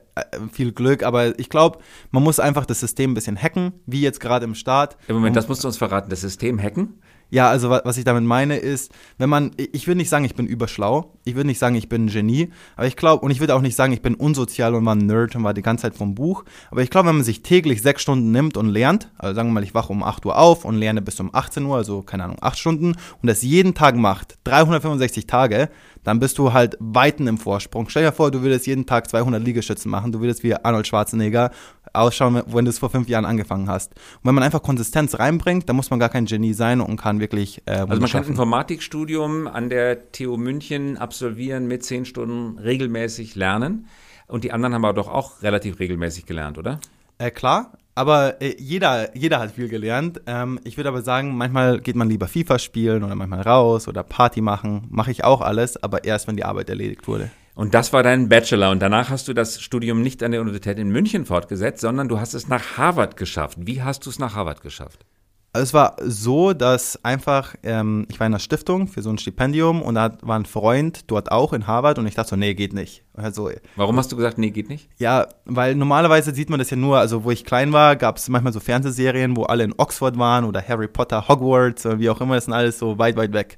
viel 0.52 0.72
Glück, 0.72 1.02
aber 1.02 1.40
ich 1.40 1.50
glaube, 1.50 1.80
man 2.12 2.22
muss 2.22 2.40
einfach 2.40 2.68
das 2.68 2.80
System 2.80 3.12
ein 3.12 3.14
bisschen 3.16 3.42
hacken, 3.42 3.74
wie 3.88 4.02
jetzt 4.02 4.20
gerade 4.20 4.46
im 4.46 4.54
Start. 4.54 4.98
Im 5.08 5.16
Moment, 5.16 5.36
das 5.36 5.48
musst 5.48 5.64
du 5.64 5.68
uns 5.68 5.78
verraten, 5.78 6.12
das 6.12 6.22
System 6.22 6.62
hacken? 6.62 7.02
Ja, 7.30 7.50
also 7.50 7.70
was 7.70 7.98
ich 7.98 8.06
damit 8.06 8.24
meine 8.24 8.58
ist, 8.58 8.92
wenn 9.18 9.30
man, 9.30 9.52
ich 9.58 9.86
würde 9.88 9.98
nicht 9.98 10.10
sagen, 10.10 10.24
ich 10.24 10.36
bin 10.36 10.48
überschlau, 10.48 11.14
ich 11.26 11.36
würde 11.36 11.48
nicht 11.48 11.60
sagen, 11.60 11.76
ich 11.76 11.90
bin 11.90 12.06
ein 12.06 12.08
Genie, 12.08 12.52
aber 12.78 12.88
ich 12.88 12.96
glaube, 12.96 13.26
und 13.26 13.32
ich 13.32 13.42
würde 13.42 13.54
auch 13.54 13.62
nicht 13.62 13.76
sagen, 13.76 13.92
ich 13.92 14.02
bin 14.02 14.16
unsozial 14.16 14.74
und 14.76 14.86
war 14.86 14.96
ein 14.96 15.06
Nerd 15.06 15.36
und 15.36 15.44
war 15.44 15.54
die 15.54 15.62
ganze 15.62 15.84
Zeit 15.84 15.96
vom 15.96 16.16
Buch, 16.16 16.46
aber 16.72 16.84
ich 16.84 16.90
glaube, 16.90 17.10
wenn 17.10 17.16
man 17.16 17.26
sich 17.26 17.42
täglich 17.42 17.82
sechs 17.82 18.02
Stunden 18.02 18.32
nimmt 18.32 18.56
und 18.56 18.70
lernt, 18.70 19.12
also 19.18 19.36
sagen 19.36 19.50
wir 19.50 19.54
mal, 19.54 19.64
ich 19.64 19.74
wache 19.74 19.92
um 19.92 20.04
8 20.04 20.26
Uhr 20.26 20.38
auf 20.38 20.64
und 20.64 20.76
lerne 20.76 21.02
bis 21.02 21.20
um 21.20 21.30
18 21.34 21.66
Uhr, 21.66 21.76
also 21.76 22.02
keine 22.02 22.24
Ahnung, 22.24 22.38
acht 22.40 22.60
Stunden 22.60 22.96
und 23.22 23.28
das 23.28 23.42
jeden 23.42 23.74
Tag 23.74 23.98
macht, 23.98 24.38
365 24.46 25.28
Tage, 25.28 25.70
dann 26.06 26.22
bist 26.22 26.38
du 26.38 26.54
halt 26.54 26.78
weiten 26.80 27.28
im 27.28 27.38
Vorsprung. 27.38 27.90
Stell 27.90 28.04
dir 28.04 28.14
vor, 28.14 28.32
du 28.32 28.42
würdest 28.42 28.66
jeden 28.66 28.86
Tag 28.86 29.10
200 29.10 29.44
Liegestützen 29.44 29.92
machen, 29.92 30.14
du 30.14 30.22
würdest 30.22 30.42
wie 30.44 30.56
Arnold 30.56 30.88
Schwarzenegger 30.88 31.52
ausschauen, 31.98 32.42
wenn 32.48 32.66
du 32.66 32.70
es 32.70 32.80
vor 32.80 32.90
fünf 32.90 33.08
Jahren 33.08 33.26
angefangen 33.26 33.70
hast. 33.70 33.94
Und 33.94 34.26
wenn 34.26 34.36
man 34.36 34.44
einfach 34.44 34.62
Konsistenz 34.62 35.20
reinbringt, 35.20 35.68
dann 35.68 35.76
muss 35.76 35.90
man 35.90 36.00
gar 36.00 36.10
kein 36.10 36.26
Genie 36.26 36.54
sein 36.54 36.82
und 36.82 36.98
kann 36.98 37.20
wirklich. 37.20 37.62
Äh, 37.66 37.72
also 37.72 38.00
man 38.00 38.10
kann 38.10 38.24
ein 38.24 38.30
Informatikstudium 38.30 39.48
an 39.48 39.70
der 39.70 40.12
TU 40.12 40.38
München 40.38 40.98
absolvieren 40.98 41.68
mit 41.68 41.84
zehn 41.84 42.06
Stunden 42.06 42.58
regelmäßig 42.60 43.36
lernen. 43.36 43.88
Und 44.28 44.44
die 44.44 44.52
anderen 44.52 44.74
haben 44.74 44.86
aber 44.86 44.94
doch 44.94 45.08
auch 45.08 45.42
relativ 45.42 45.80
regelmäßig 45.80 46.26
gelernt, 46.26 46.58
oder? 46.58 46.80
Äh, 47.18 47.32
klar, 47.32 47.72
aber 47.96 48.42
äh, 48.42 48.56
jeder, 48.60 49.18
jeder 49.18 49.40
hat 49.40 49.52
viel 49.52 49.70
gelernt. 49.70 50.22
Ähm, 50.28 50.60
ich 50.64 50.78
würde 50.78 50.90
aber 50.90 51.02
sagen, 51.02 51.36
manchmal 51.36 51.80
geht 51.80 51.96
man 51.96 52.10
lieber 52.10 52.28
FIFA 52.28 52.60
spielen 52.60 53.04
oder 53.04 53.16
manchmal 53.16 53.42
raus 53.42 53.88
oder 53.88 54.04
Party 54.04 54.42
machen. 54.42 54.86
Mache 54.92 55.10
ich 55.10 55.24
auch 55.24 55.42
alles, 55.42 55.82
aber 55.82 56.04
erst, 56.04 56.28
wenn 56.28 56.36
die 56.36 56.44
Arbeit 56.44 56.70
erledigt 56.70 57.08
wurde. 57.08 57.32
Und 57.58 57.74
das 57.74 57.92
war 57.92 58.04
dein 58.04 58.30
Bachelor. 58.30 58.70
Und 58.70 58.84
danach 58.84 59.10
hast 59.10 59.28
du 59.28 59.34
das 59.34 59.60
Studium 59.60 60.04
nicht 60.04 60.22
an 60.22 60.30
der 60.30 60.42
Universität 60.42 60.78
in 60.78 60.90
München 60.90 61.26
fortgesetzt, 61.26 61.82
sondern 61.82 62.08
du 62.08 62.20
hast 62.20 62.36
es 62.36 62.48
nach 62.48 62.78
Harvard 62.78 63.18
geschafft. 63.18 63.58
Wie 63.60 63.82
hast 63.82 64.06
du 64.06 64.12
es 64.12 64.20
nach 64.20 64.36
Harvard 64.36 64.62
geschafft? 64.62 65.08
Also 65.54 65.64
es 65.64 65.74
war 65.74 65.96
so, 66.04 66.54
dass 66.54 67.04
einfach, 67.04 67.56
ähm, 67.64 68.06
ich 68.12 68.20
war 68.20 68.28
in 68.28 68.34
einer 68.34 68.40
Stiftung 68.40 68.88
für 68.88 69.02
so 69.02 69.10
ein 69.10 69.18
Stipendium 69.18 69.82
und 69.82 69.96
da 69.96 70.20
war 70.22 70.38
ein 70.38 70.46
Freund 70.46 71.10
dort 71.10 71.32
auch 71.32 71.52
in 71.52 71.66
Harvard 71.66 71.98
und 71.98 72.06
ich 72.06 72.14
dachte 72.14 72.30
so, 72.30 72.36
nee, 72.36 72.54
geht 72.54 72.74
nicht. 72.74 73.04
Also, 73.16 73.50
Warum 73.76 73.98
hast 73.98 74.12
du 74.12 74.18
gesagt, 74.18 74.38
nee, 74.38 74.52
geht 74.52 74.70
nicht? 74.70 74.88
Ja, 75.00 75.28
weil 75.46 75.74
normalerweise 75.74 76.36
sieht 76.36 76.52
man 76.52 76.60
das 76.60 76.70
ja 76.70 76.78
nur, 76.78 77.00
also 77.00 77.24
wo 77.24 77.32
ich 77.32 77.44
klein 77.44 77.74
war, 77.74 77.96
gab 77.96 78.18
es 78.18 78.30
manchmal 78.30 78.54
so 78.54 78.60
Fernsehserien, 78.60 79.36
wo 79.36 79.44
alle 79.44 79.64
in 79.64 79.74
Oxford 79.76 80.20
waren 80.20 80.46
oder 80.46 80.62
Harry 80.62 80.88
Potter, 80.88 81.28
Hogwarts, 81.28 81.86
wie 81.98 82.12
auch 82.12 82.22
immer, 82.22 82.36
das 82.36 82.46
sind 82.46 82.54
alles 82.54 82.78
so 82.78 83.00
weit, 83.00 83.16
weit 83.16 83.34
weg. 83.34 83.58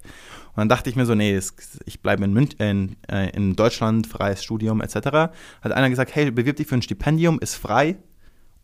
Dann 0.59 0.69
dachte 0.69 0.89
ich 0.89 0.95
mir 0.95 1.05
so, 1.05 1.15
nee, 1.15 1.39
ich 1.85 2.01
bleibe 2.01 2.23
in, 2.25 2.35
in, 2.35 2.95
äh, 3.09 3.29
in 3.31 3.55
Deutschland, 3.55 4.07
freies 4.07 4.43
Studium 4.43 4.81
etc. 4.81 4.95
Hat 5.61 5.71
einer 5.71 5.89
gesagt, 5.89 6.13
hey, 6.15 6.31
bewirb 6.31 6.57
dich 6.57 6.67
für 6.67 6.75
ein 6.75 6.81
Stipendium, 6.81 7.39
ist 7.39 7.55
frei, 7.55 7.97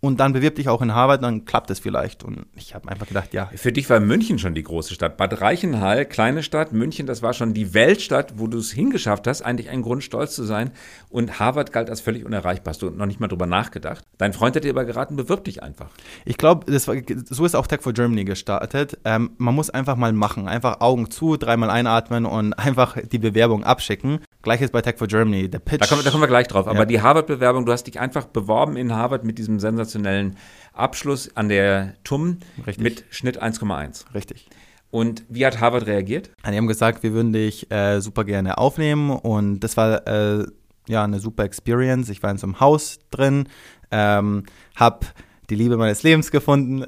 und 0.06 0.20
dann 0.20 0.34
bewirb 0.34 0.56
dich 0.56 0.70
auch 0.70 0.82
in 0.82 0.94
Harvard, 0.94 1.24
dann 1.24 1.46
klappt 1.46 1.70
es 1.72 1.80
vielleicht. 1.80 2.24
Und 2.24 2.46
ich 2.56 2.76
habe 2.76 2.90
einfach 2.90 3.08
gedacht, 3.08 3.34
ja. 3.34 3.50
Für 3.56 3.72
dich 3.72 3.90
war 3.90 4.00
München 4.00 4.38
schon 4.38 4.54
die 4.54 4.64
große 4.64 4.94
Stadt. 4.94 5.18
Bad 5.18 5.42
Reichenhall, 5.42 6.06
kleine 6.06 6.44
Stadt, 6.44 6.74
München, 6.74 7.08
das 7.08 7.22
war 7.22 7.34
schon 7.34 7.54
die 7.54 7.74
Weltstadt, 7.74 8.34
wo 8.38 8.48
du 8.48 8.60
es 8.60 8.72
hingeschafft 8.72 9.28
hast, 9.28 9.42
eigentlich 9.42 9.70
ein 9.70 9.82
Grund, 9.82 10.04
stolz 10.04 10.36
zu 10.36 10.44
sein. 10.44 10.72
Und 11.10 11.40
Harvard 11.40 11.72
galt 11.72 11.90
als 11.90 12.02
völlig 12.02 12.24
unerreichbar. 12.24 12.74
Hast 12.74 12.82
du 12.82 12.90
noch 12.92 13.08
nicht 13.08 13.20
mal 13.20 13.28
drüber 13.28 13.48
nachgedacht. 13.48 14.04
Dein 14.18 14.34
Freund 14.34 14.56
hat 14.56 14.64
dir 14.64 14.72
aber 14.72 14.86
geraten, 14.86 15.16
bewirb 15.16 15.44
dich 15.44 15.64
einfach. 15.64 15.90
Ich 16.24 16.38
glaube, 16.38 16.72
so 16.80 17.46
ist 17.46 17.56
auch 17.56 17.68
Tech 17.68 17.82
for 17.82 17.94
Germany 17.94 18.26
gestartet. 18.26 18.98
Ähm, 19.06 19.32
man 19.38 19.56
muss 19.56 19.70
einfach 19.70 19.96
mal 19.96 20.14
machen. 20.14 20.48
Einfach 20.48 20.82
Augen 20.82 21.10
zu, 21.10 21.38
dreimal 21.38 21.70
einatmen 21.70 22.26
und 22.26 22.54
einfach 22.54 22.98
die 23.02 23.20
Bewerbung 23.20 23.64
abschicken. 23.64 24.20
Gleiches 24.46 24.70
bei 24.70 24.82
Tech 24.82 24.96
for 24.98 25.08
Germany. 25.08 25.50
Der 25.50 25.60
Pitch. 25.60 25.82
Da 25.82 25.88
kommen, 25.88 26.04
da 26.06 26.12
kommen 26.12 26.22
wir 26.22 26.28
gleich 26.28 26.48
drauf. 26.48 26.68
Aber 26.68 26.80
ja. 26.80 26.86
die 26.86 27.02
Harvard-Bewerbung, 27.02 27.66
du 27.66 27.72
hast 27.72 27.84
dich 27.88 28.00
einfach 28.00 28.26
beworben 28.26 28.78
in 28.78 28.94
Harvard 28.94 29.26
mit 29.26 29.40
diesem 29.40 29.60
sensationellen 29.60 30.38
Abschluss 30.72 31.36
an 31.36 31.50
der 31.50 31.96
TUM 32.04 32.38
Richtig. 32.66 32.84
mit 32.84 33.06
Schnitt 33.10 33.42
1,1. 33.42 34.14
Richtig. 34.14 34.48
Und 34.92 35.26
wie 35.30 35.46
hat 35.46 35.60
Harvard 35.60 35.88
reagiert? 35.88 36.30
Die 36.48 36.56
haben 36.56 36.68
gesagt, 36.68 37.02
wir 37.02 37.12
würden 37.12 37.34
dich 37.34 37.70
äh, 37.72 38.00
super 38.02 38.24
gerne 38.24 38.60
aufnehmen 38.60 39.10
und 39.10 39.62
das 39.62 39.76
war 39.78 40.08
äh, 40.08 40.46
ja 40.88 41.04
eine 41.04 41.20
super 41.20 41.44
Experience. 41.44 42.10
Ich 42.10 42.22
war 42.22 42.30
in 42.30 42.38
so 42.38 42.46
einem 42.46 42.60
Haus 42.60 43.00
drin, 43.10 43.50
ähm, 43.90 44.44
habe 44.76 45.08
die 45.50 45.56
Liebe 45.56 45.76
meines 45.76 46.04
Lebens 46.04 46.30
gefunden. 46.30 46.86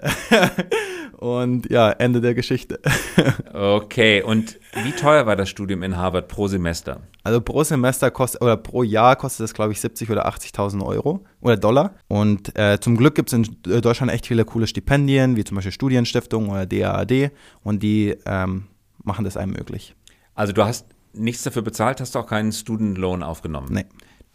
und 1.18 1.70
ja, 1.70 1.90
Ende 1.92 2.22
der 2.22 2.34
Geschichte. 2.34 2.80
okay, 3.54 4.22
und 4.22 4.60
wie 4.84 4.92
teuer 4.92 5.26
war 5.26 5.36
das 5.36 5.50
Studium 5.50 5.84
in 5.84 5.98
Harvard 5.98 6.28
pro 6.28 6.48
Semester? 6.48 7.02
Also 7.24 7.42
pro 7.42 7.64
Semester 7.64 8.12
kostet 8.12 8.42
oder 8.42 8.56
pro 8.56 8.84
Jahr 8.84 9.16
kostet 9.16 9.46
es, 9.46 9.54
glaube 9.54 9.72
ich, 9.72 9.82
70 9.82 10.10
oder 10.12 10.28
80.000 10.28 10.86
Euro 10.86 11.26
oder 11.42 11.58
Dollar. 11.58 11.96
Und 12.08 12.58
äh, 12.58 12.80
zum 12.80 12.98
Glück 12.98 13.16
gibt 13.16 13.34
es 13.34 13.34
in 13.34 13.82
Deutschland 13.82 14.12
echt 14.12 14.28
viele 14.28 14.46
coole 14.46 14.68
Stipendien, 14.68 15.36
wie 15.36 15.44
zum 15.44 15.56
Beispiel 15.56 15.72
Studienstiftung 15.72 16.50
oder 16.50 16.66
DAAD. 16.66 17.32
Und 17.64 17.84
die 17.84 18.16
ähm, 18.26 18.66
machen 19.04 19.26
das 19.26 19.38
einem 19.38 19.54
möglich. 19.54 19.96
Also 20.36 20.54
du 20.54 20.64
hast 20.64 20.86
nichts 21.14 21.44
dafür 21.44 21.64
bezahlt, 21.64 22.00
hast 22.00 22.16
du 22.16 22.20
auch 22.20 22.28
keinen 22.28 22.52
Student 22.52 22.98
Loan 22.98 23.24
aufgenommen? 23.24 23.70
Nee. 23.72 23.86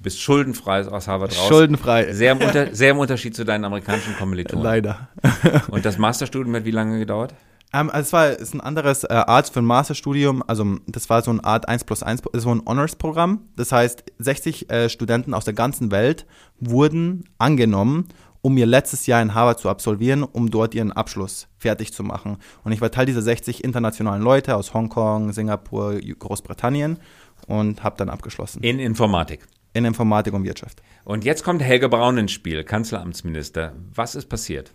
Du 0.02 0.06
bist 0.06 0.20
schuldenfrei 0.20 0.84
aus 0.88 1.06
Harvard 1.06 1.30
raus. 1.30 1.46
Schuldenfrei. 1.46 2.12
Sehr 2.12 2.32
im, 2.32 2.40
Unter 2.40 2.74
sehr 2.74 2.90
im 2.90 2.98
Unterschied 2.98 3.36
zu 3.36 3.44
deinen 3.44 3.64
amerikanischen 3.64 4.16
Kommilitonen. 4.16 4.64
Leider. 4.64 5.10
Und 5.68 5.84
das 5.84 5.96
Masterstudium 5.96 6.56
hat 6.56 6.64
wie 6.64 6.72
lange 6.72 6.98
gedauert? 6.98 7.36
Ähm, 7.72 7.88
also 7.88 8.00
es 8.00 8.12
war 8.12 8.30
ist 8.30 8.52
ein 8.52 8.60
anderes 8.60 9.04
äh, 9.04 9.12
Art 9.12 9.48
für 9.48 9.60
ein 9.60 9.64
Masterstudium. 9.64 10.42
Also 10.44 10.78
das 10.88 11.08
war 11.08 11.22
so 11.22 11.30
eine 11.30 11.44
Art 11.44 11.68
1 11.68 11.84
plus 11.84 12.02
1, 12.02 12.20
so 12.32 12.52
ein 12.52 12.62
Honors-Programm. 12.66 13.42
Das 13.54 13.70
heißt, 13.70 14.02
60 14.18 14.72
äh, 14.72 14.88
Studenten 14.88 15.34
aus 15.34 15.44
der 15.44 15.54
ganzen 15.54 15.92
Welt 15.92 16.26
wurden 16.58 17.22
angenommen, 17.38 18.08
um 18.40 18.56
ihr 18.56 18.66
letztes 18.66 19.06
Jahr 19.06 19.22
in 19.22 19.34
Harvard 19.34 19.60
zu 19.60 19.68
absolvieren, 19.68 20.24
um 20.24 20.50
dort 20.50 20.74
ihren 20.74 20.90
Abschluss 20.90 21.46
fertig 21.58 21.92
zu 21.92 22.02
machen. 22.02 22.38
Und 22.64 22.72
ich 22.72 22.80
war 22.80 22.90
Teil 22.90 23.06
dieser 23.06 23.22
60 23.22 23.62
internationalen 23.62 24.20
Leute 24.20 24.56
aus 24.56 24.74
Hongkong, 24.74 25.32
Singapur, 25.32 26.00
Großbritannien 26.00 26.98
und 27.46 27.84
habe 27.84 27.94
dann 27.98 28.08
abgeschlossen. 28.08 28.64
In 28.64 28.80
Informatik 28.80 29.46
in 29.72 29.84
Informatik 29.84 30.34
und 30.34 30.44
Wirtschaft. 30.44 30.82
Und 31.04 31.24
jetzt 31.24 31.44
kommt 31.44 31.62
Helge 31.62 31.88
Braun 31.88 32.18
ins 32.18 32.32
Spiel, 32.32 32.64
Kanzleramtsminister. 32.64 33.72
Was 33.94 34.14
ist 34.14 34.28
passiert? 34.28 34.70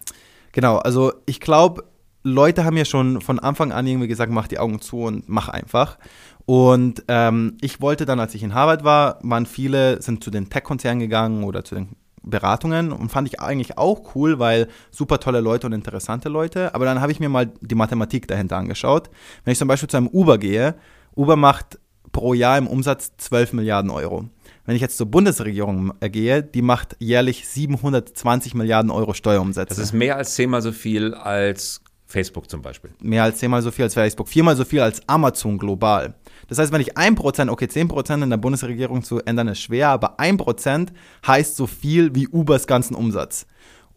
Genau, 0.52 0.78
also 0.78 1.14
ich 1.26 1.40
glaube, 1.40 1.84
Leute 2.24 2.66
haben 2.66 2.78
ja 2.78 2.86
schon 2.86 3.22
von 3.22 3.40
Anfang 3.40 3.72
an 3.72 3.88
irgendwie 3.88 4.08
gesagt, 4.08 4.32
mach 4.32 4.48
die 4.48 4.60
Augen 4.60 4.82
zu 4.82 5.04
und 5.04 5.30
mach 5.30 5.50
einfach. 5.50 5.98
Und 6.46 7.04
ähm, 7.08 7.58
ich 7.62 7.82
wollte 7.82 8.06
dann, 8.06 8.20
als 8.20 8.34
ich 8.34 8.44
in 8.44 8.54
Harvard 8.54 8.84
war, 8.84 9.20
waren 9.22 9.46
viele, 9.46 10.02
sind 10.02 10.24
zu 10.24 10.32
den 10.32 10.50
Tech-Konzernen 10.50 11.00
gegangen 11.00 11.44
oder 11.44 11.64
zu 11.64 11.76
den 11.76 11.96
Beratungen 12.24 12.92
und 12.92 13.10
fand 13.10 13.28
ich 13.28 13.40
eigentlich 13.40 13.78
auch 13.78 14.16
cool, 14.16 14.40
weil 14.40 14.68
super 14.92 15.20
tolle 15.20 15.40
Leute 15.40 15.68
und 15.68 15.74
interessante 15.74 16.30
Leute. 16.30 16.74
Aber 16.76 16.86
dann 16.86 17.02
habe 17.02 17.12
ich 17.12 17.20
mir 17.20 17.30
mal 17.30 17.52
die 17.62 17.76
Mathematik 17.76 18.28
dahinter 18.28 18.58
angeschaut. 18.58 19.10
Wenn 19.44 19.54
ich 19.54 19.58
zum 19.58 19.68
Beispiel 19.68 19.90
zu 19.90 19.98
einem 19.98 20.08
Uber 20.08 20.38
gehe, 20.38 20.76
Uber 21.16 21.36
macht 21.36 21.80
pro 22.12 22.34
Jahr 22.34 22.58
im 22.58 22.68
Umsatz 22.68 23.12
12 23.18 23.54
Milliarden 23.54 23.92
Euro. 23.92 24.26
Wenn 24.68 24.76
ich 24.76 24.82
jetzt 24.82 24.98
zur 24.98 25.06
Bundesregierung 25.06 25.94
gehe, 26.02 26.44
die 26.44 26.62
macht 26.62 26.98
jährlich 27.00 27.48
720 27.48 28.54
Milliarden 28.54 28.92
Euro 28.92 29.14
Steuerumsätze. 29.14 29.70
Das 29.70 29.78
ist 29.78 29.94
mehr 29.94 30.18
als 30.18 30.36
zehnmal 30.36 30.62
so 30.62 30.74
viel 30.74 31.14
als 31.14 31.82
Facebook 32.06 32.50
zum 32.50 32.62
Beispiel. 32.62 32.90
Mehr 33.02 33.24
als 33.24 33.38
zehnmal 33.38 33.62
so 33.62 33.72
viel 33.72 33.84
als 33.84 33.94
Facebook, 33.94 34.28
viermal 34.28 34.58
so 34.58 34.66
viel 34.66 34.82
als 34.82 35.02
Amazon 35.08 35.58
global. 35.58 36.16
Das 36.50 36.58
heißt, 36.58 36.74
wenn 36.74 36.82
ich 36.82 36.98
1%, 36.98 37.50
okay, 37.50 37.66
10% 37.66 38.22
in 38.22 38.30
der 38.30 38.36
Bundesregierung 38.36 39.04
zu 39.04 39.22
ändern 39.22 39.48
ist 39.48 39.62
schwer, 39.62 39.88
aber 39.88 40.20
1% 40.20 40.90
heißt 41.26 41.56
so 41.56 41.66
viel 41.66 42.14
wie 42.14 42.28
Ubers 42.28 42.68
ganzen 42.68 42.94
Umsatz. 42.94 43.46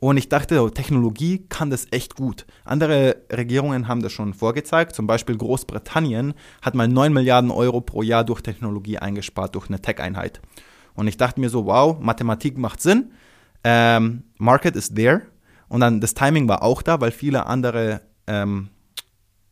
Und 0.01 0.17
ich 0.17 0.31
dachte, 0.31 0.63
oh, 0.63 0.71
Technologie 0.71 1.47
kann 1.49 1.69
das 1.69 1.87
echt 1.91 2.17
gut. 2.17 2.47
Andere 2.65 3.17
Regierungen 3.31 3.87
haben 3.87 4.03
das 4.03 4.13
schon 4.13 4.33
vorgezeigt. 4.33 4.95
Zum 4.95 5.07
Beispiel 5.07 5.37
Großbritannien 5.37 6.33
hat 6.63 6.75
mal 6.75 6.89
9 6.89 7.13
Milliarden 7.13 7.51
Euro 7.51 7.83
pro 7.83 8.03
Jahr 8.03 8.25
durch 8.25 8.41
Technologie 8.41 8.99
eingespart, 8.99 9.55
durch 9.55 9.69
eine 9.69 9.81
Tech-Einheit. 9.81 10.41
Und 10.95 11.07
ich 11.07 11.19
dachte 11.19 11.39
mir 11.39 11.51
so, 11.51 11.67
wow, 11.67 11.99
Mathematik 12.01 12.57
macht 12.57 12.81
Sinn. 12.81 13.13
Ähm, 13.63 14.25
Market 14.39 14.75
is 14.75 14.95
there. 14.95 15.23
Und 15.69 15.81
dann 15.81 16.01
das 16.01 16.15
Timing 16.15 16.49
war 16.49 16.63
auch 16.63 16.81
da, 16.81 17.01
weil 17.03 17.11
viele 17.11 17.45
andere 17.45 18.01
ähm, 18.27 18.71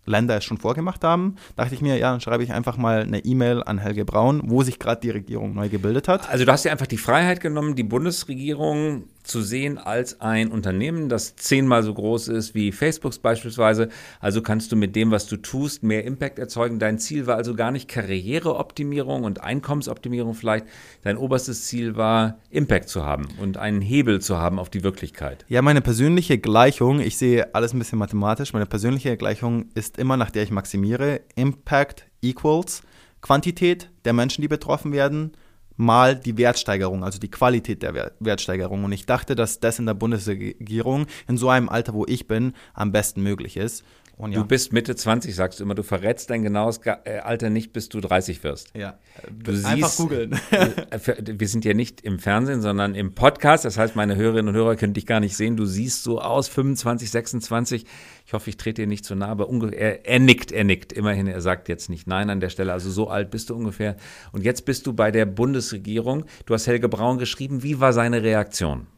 Länder 0.09 0.39
es 0.39 0.45
schon 0.45 0.59
vorgemacht 0.59 1.05
haben, 1.05 1.37
dachte 1.55 1.75
ich 1.75 1.83
mir, 1.83 1.97
ja, 1.97 2.11
dann 2.11 2.21
schreibe 2.21 2.43
ich 2.43 2.53
einfach 2.53 2.77
mal 2.77 3.03
eine 3.03 3.25
E-Mail 3.25 3.63
an 3.63 3.79
Helge 3.79 4.05
Braun, 4.05 4.41
wo 4.45 4.63
sich 4.63 4.79
gerade 4.79 5.01
die 5.01 5.11
Regierung 5.11 5.55
neu 5.55 5.69
gebildet 5.69 6.09
hat. 6.09 6.29
Also 6.29 6.45
du 6.45 6.51
hast 6.51 6.65
dir 6.65 6.73
einfach 6.73 6.87
die 6.87 6.97
Freiheit 6.97 7.41
genommen, 7.41 7.77
die 7.77 7.85
Bundesregierung 7.85 9.05
zu 9.29 9.43
sehen 9.43 9.79
als 9.79 10.21
ein 10.21 10.51
Unternehmen, 10.51 11.09
das 11.09 11.37
zehnmal 11.37 11.83
so 11.83 11.93
groß 11.95 12.29
ist 12.29 12.55
wie 12.55 12.73
Facebooks 12.73 13.19
beispielsweise. 13.19 13.89
Also 14.21 14.43
kannst 14.43 14.73
du 14.73 14.77
mit 14.77 14.97
dem, 14.97 15.11
was 15.11 15.27
du 15.27 15.37
tust, 15.37 15.83
mehr 15.83 16.05
Impact 16.05 16.39
erzeugen. 16.39 16.79
Dein 16.79 16.99
Ziel 16.99 17.27
war 17.27 17.37
also 17.37 17.55
gar 17.55 17.71
nicht 17.71 17.89
Karriereoptimierung 17.89 19.25
und 19.25 19.43
Einkommensoptimierung 19.43 20.35
vielleicht. 20.35 20.67
Dein 21.03 21.17
oberstes 21.17 21.67
Ziel 21.67 21.97
war, 21.97 22.39
Impact 22.51 22.89
zu 22.89 23.05
haben 23.05 23.29
und 23.41 23.59
einen 23.59 23.83
Hebel 23.83 24.21
zu 24.21 24.39
haben 24.39 24.59
auf 24.59 24.71
die 24.71 24.83
Wirklichkeit. 24.83 25.45
Ja, 25.49 25.63
meine 25.63 25.83
persönliche 25.83 26.39
Gleichung, 26.39 27.01
ich 27.01 27.19
sehe 27.19 27.55
alles 27.55 27.75
ein 27.75 27.79
bisschen 27.79 27.99
mathematisch, 27.99 28.53
meine 28.53 28.67
persönliche 28.67 29.17
Gleichung 29.17 29.67
ist 29.75 29.99
immer, 29.99 30.17
nach 30.17 30.31
der 30.31 30.43
ich 30.43 30.51
maximiere, 30.51 31.21
Impact 31.37 32.07
equals 32.23 32.83
Quantität 33.21 33.91
der 34.05 34.13
Menschen, 34.13 34.43
die 34.43 34.49
betroffen 34.49 34.93
werden, 34.93 35.33
mal 35.79 36.17
die 36.17 36.37
Wertsteigerung, 36.37 37.05
also 37.05 37.19
die 37.19 37.31
Qualität 37.31 37.83
der 37.83 38.13
Wertsteigerung. 38.21 38.85
Und 38.85 38.93
ich 38.93 39.07
dachte, 39.07 39.35
dass 39.35 39.61
das 39.61 39.79
in 39.79 39.87
der 39.87 39.95
Bundesregierung 39.95 41.07
in 41.27 41.39
so 41.39 41.49
einem 41.49 41.71
Alter, 41.71 41.95
wo 41.95 42.05
ich 42.07 42.29
bin, 42.29 42.53
am 42.75 42.93
besten 42.93 43.23
möglich 43.23 43.57
ist. 43.57 43.85
Und 44.19 44.33
ja. 44.33 44.41
Du 44.41 44.47
bist 44.47 44.73
Mitte 44.73 44.97
20, 44.97 45.33
sagst 45.33 45.61
du 45.61 45.65
immer. 45.65 45.77
Du 45.77 45.85
verrätst 45.85 46.29
dein 46.29 46.43
genaues 46.43 46.81
äh, 46.85 47.21
Alter 47.21 47.51
nicht, 47.51 47.73
bis 47.73 47.89
du 47.89 48.01
30 48.01 48.43
wirst. 48.43 48.77
Ja. 48.77 48.99
Du 49.31 49.53
Einfach 49.53 49.89
siehst, 49.89 49.97
googeln. 49.97 50.33
wir 51.39 51.49
sind 51.49 51.65
ja 51.65 51.73
nicht 51.73 52.01
im 52.01 52.19
Fernsehen, 52.19 52.61
sondern 52.61 52.97
im 52.97 53.15
Podcast. 53.15 53.65
Das 53.65 53.79
heißt, 53.79 53.95
meine 53.95 54.17
Hörerinnen 54.17 54.49
und 54.49 54.55
Hörer 54.57 54.75
können 54.75 54.93
dich 54.93 55.07
gar 55.07 55.21
nicht 55.21 55.37
sehen. 55.37 55.57
Du 55.57 55.67
siehst 55.67 56.03
so 56.03 56.21
aus, 56.21 56.49
25, 56.49 57.13
26. 57.13 57.87
Ich 58.27 58.33
hoffe, 58.33 58.51
ich 58.51 58.57
trete 58.57 58.83
dir 58.83 58.89
nicht 58.89 59.05
zu 59.05 59.15
nah, 59.15 59.29
aber 59.29 59.49
er, 59.73 60.05
er 60.05 60.19
nickt, 60.19 60.51
er 60.51 60.65
nickt. 60.65 60.93
Immerhin, 60.93 61.29
er 61.29 61.41
sagt 61.41 61.69
jetzt 61.69 61.89
nicht 61.89 62.09
Nein 62.09 62.29
an 62.29 62.41
der 62.41 62.51
Stelle. 62.51 62.73
Also 62.73 62.91
so 62.91 63.09
alt 63.09 63.31
bist 63.31 63.51
du 63.51 63.55
ungefähr. 63.55 63.97
Und 64.33 64.43
jetzt 64.43 64.65
bist 64.65 64.89
du 64.89 64.95
bei 64.95 65.13
der 65.13 65.27
Bundesregierung. 65.27 66.25
Du 66.45 66.55
hast 66.55 66.67
Helge 66.67 66.89
Braun 66.89 67.19
geschrieben. 67.19 67.63
Wie 67.63 67.79
war 67.79 67.93
seine 67.93 68.21
Reaktion? 68.25 68.89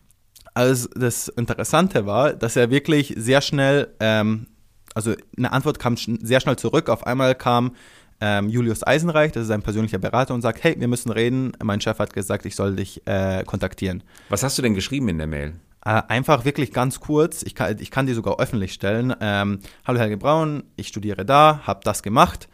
Also 0.54 0.88
das 0.94 1.28
Interessante 1.28 2.06
war, 2.06 2.33
dass 2.33 2.56
er 2.56 2.70
wirklich 2.70 3.14
sehr 3.18 3.42
schnell 3.42 3.94
ähm, 4.00 4.46
also 4.94 5.14
eine 5.37 5.53
Antwort 5.53 5.79
kam 5.79 5.96
sehr 5.96 6.40
schnell 6.40 6.57
zurück. 6.57 6.88
Auf 6.88 7.07
einmal 7.07 7.35
kam 7.35 7.72
ähm, 8.20 8.48
Julius 8.48 8.87
Eisenreich, 8.87 9.33
das 9.33 9.44
ist 9.44 9.50
ein 9.50 9.62
persönlicher 9.62 9.98
Berater, 9.98 10.35
und 10.35 10.42
sagt, 10.42 10.62
hey, 10.62 10.76
wir 10.79 10.88
müssen 10.88 11.11
reden. 11.11 11.53
Mein 11.62 11.81
Chef 11.81 11.98
hat 11.98 12.12
gesagt, 12.12 12.44
ich 12.46 12.55
soll 12.55 12.76
dich 12.76 13.07
äh, 13.07 13.44
kontaktieren. 13.44 14.03
Was 14.29 14.42
hast 14.42 14.59
du 14.59 14.62
denn 14.62 14.74
geschrieben 14.74 15.09
in 15.09 15.18
der 15.18 15.26
Mail? 15.26 15.55
Äh, 15.85 16.03
einfach 16.09 16.44
wirklich 16.44 16.72
ganz 16.72 17.00
kurz, 17.00 17.42
ich 17.42 17.55
kann, 17.55 17.76
ich 17.81 17.90
kann 17.90 18.07
die 18.07 18.12
sogar 18.12 18.38
öffentlich 18.38 18.74
stellen. 18.74 19.14
Ähm, 19.20 19.61
Hallo 19.87 19.98
Helge 19.98 20.18
Braun, 20.18 20.64
ich 20.76 20.88
studiere 20.88 21.24
da, 21.24 21.62
habe 21.66 21.81
das 21.85 22.03
gemacht. 22.03 22.48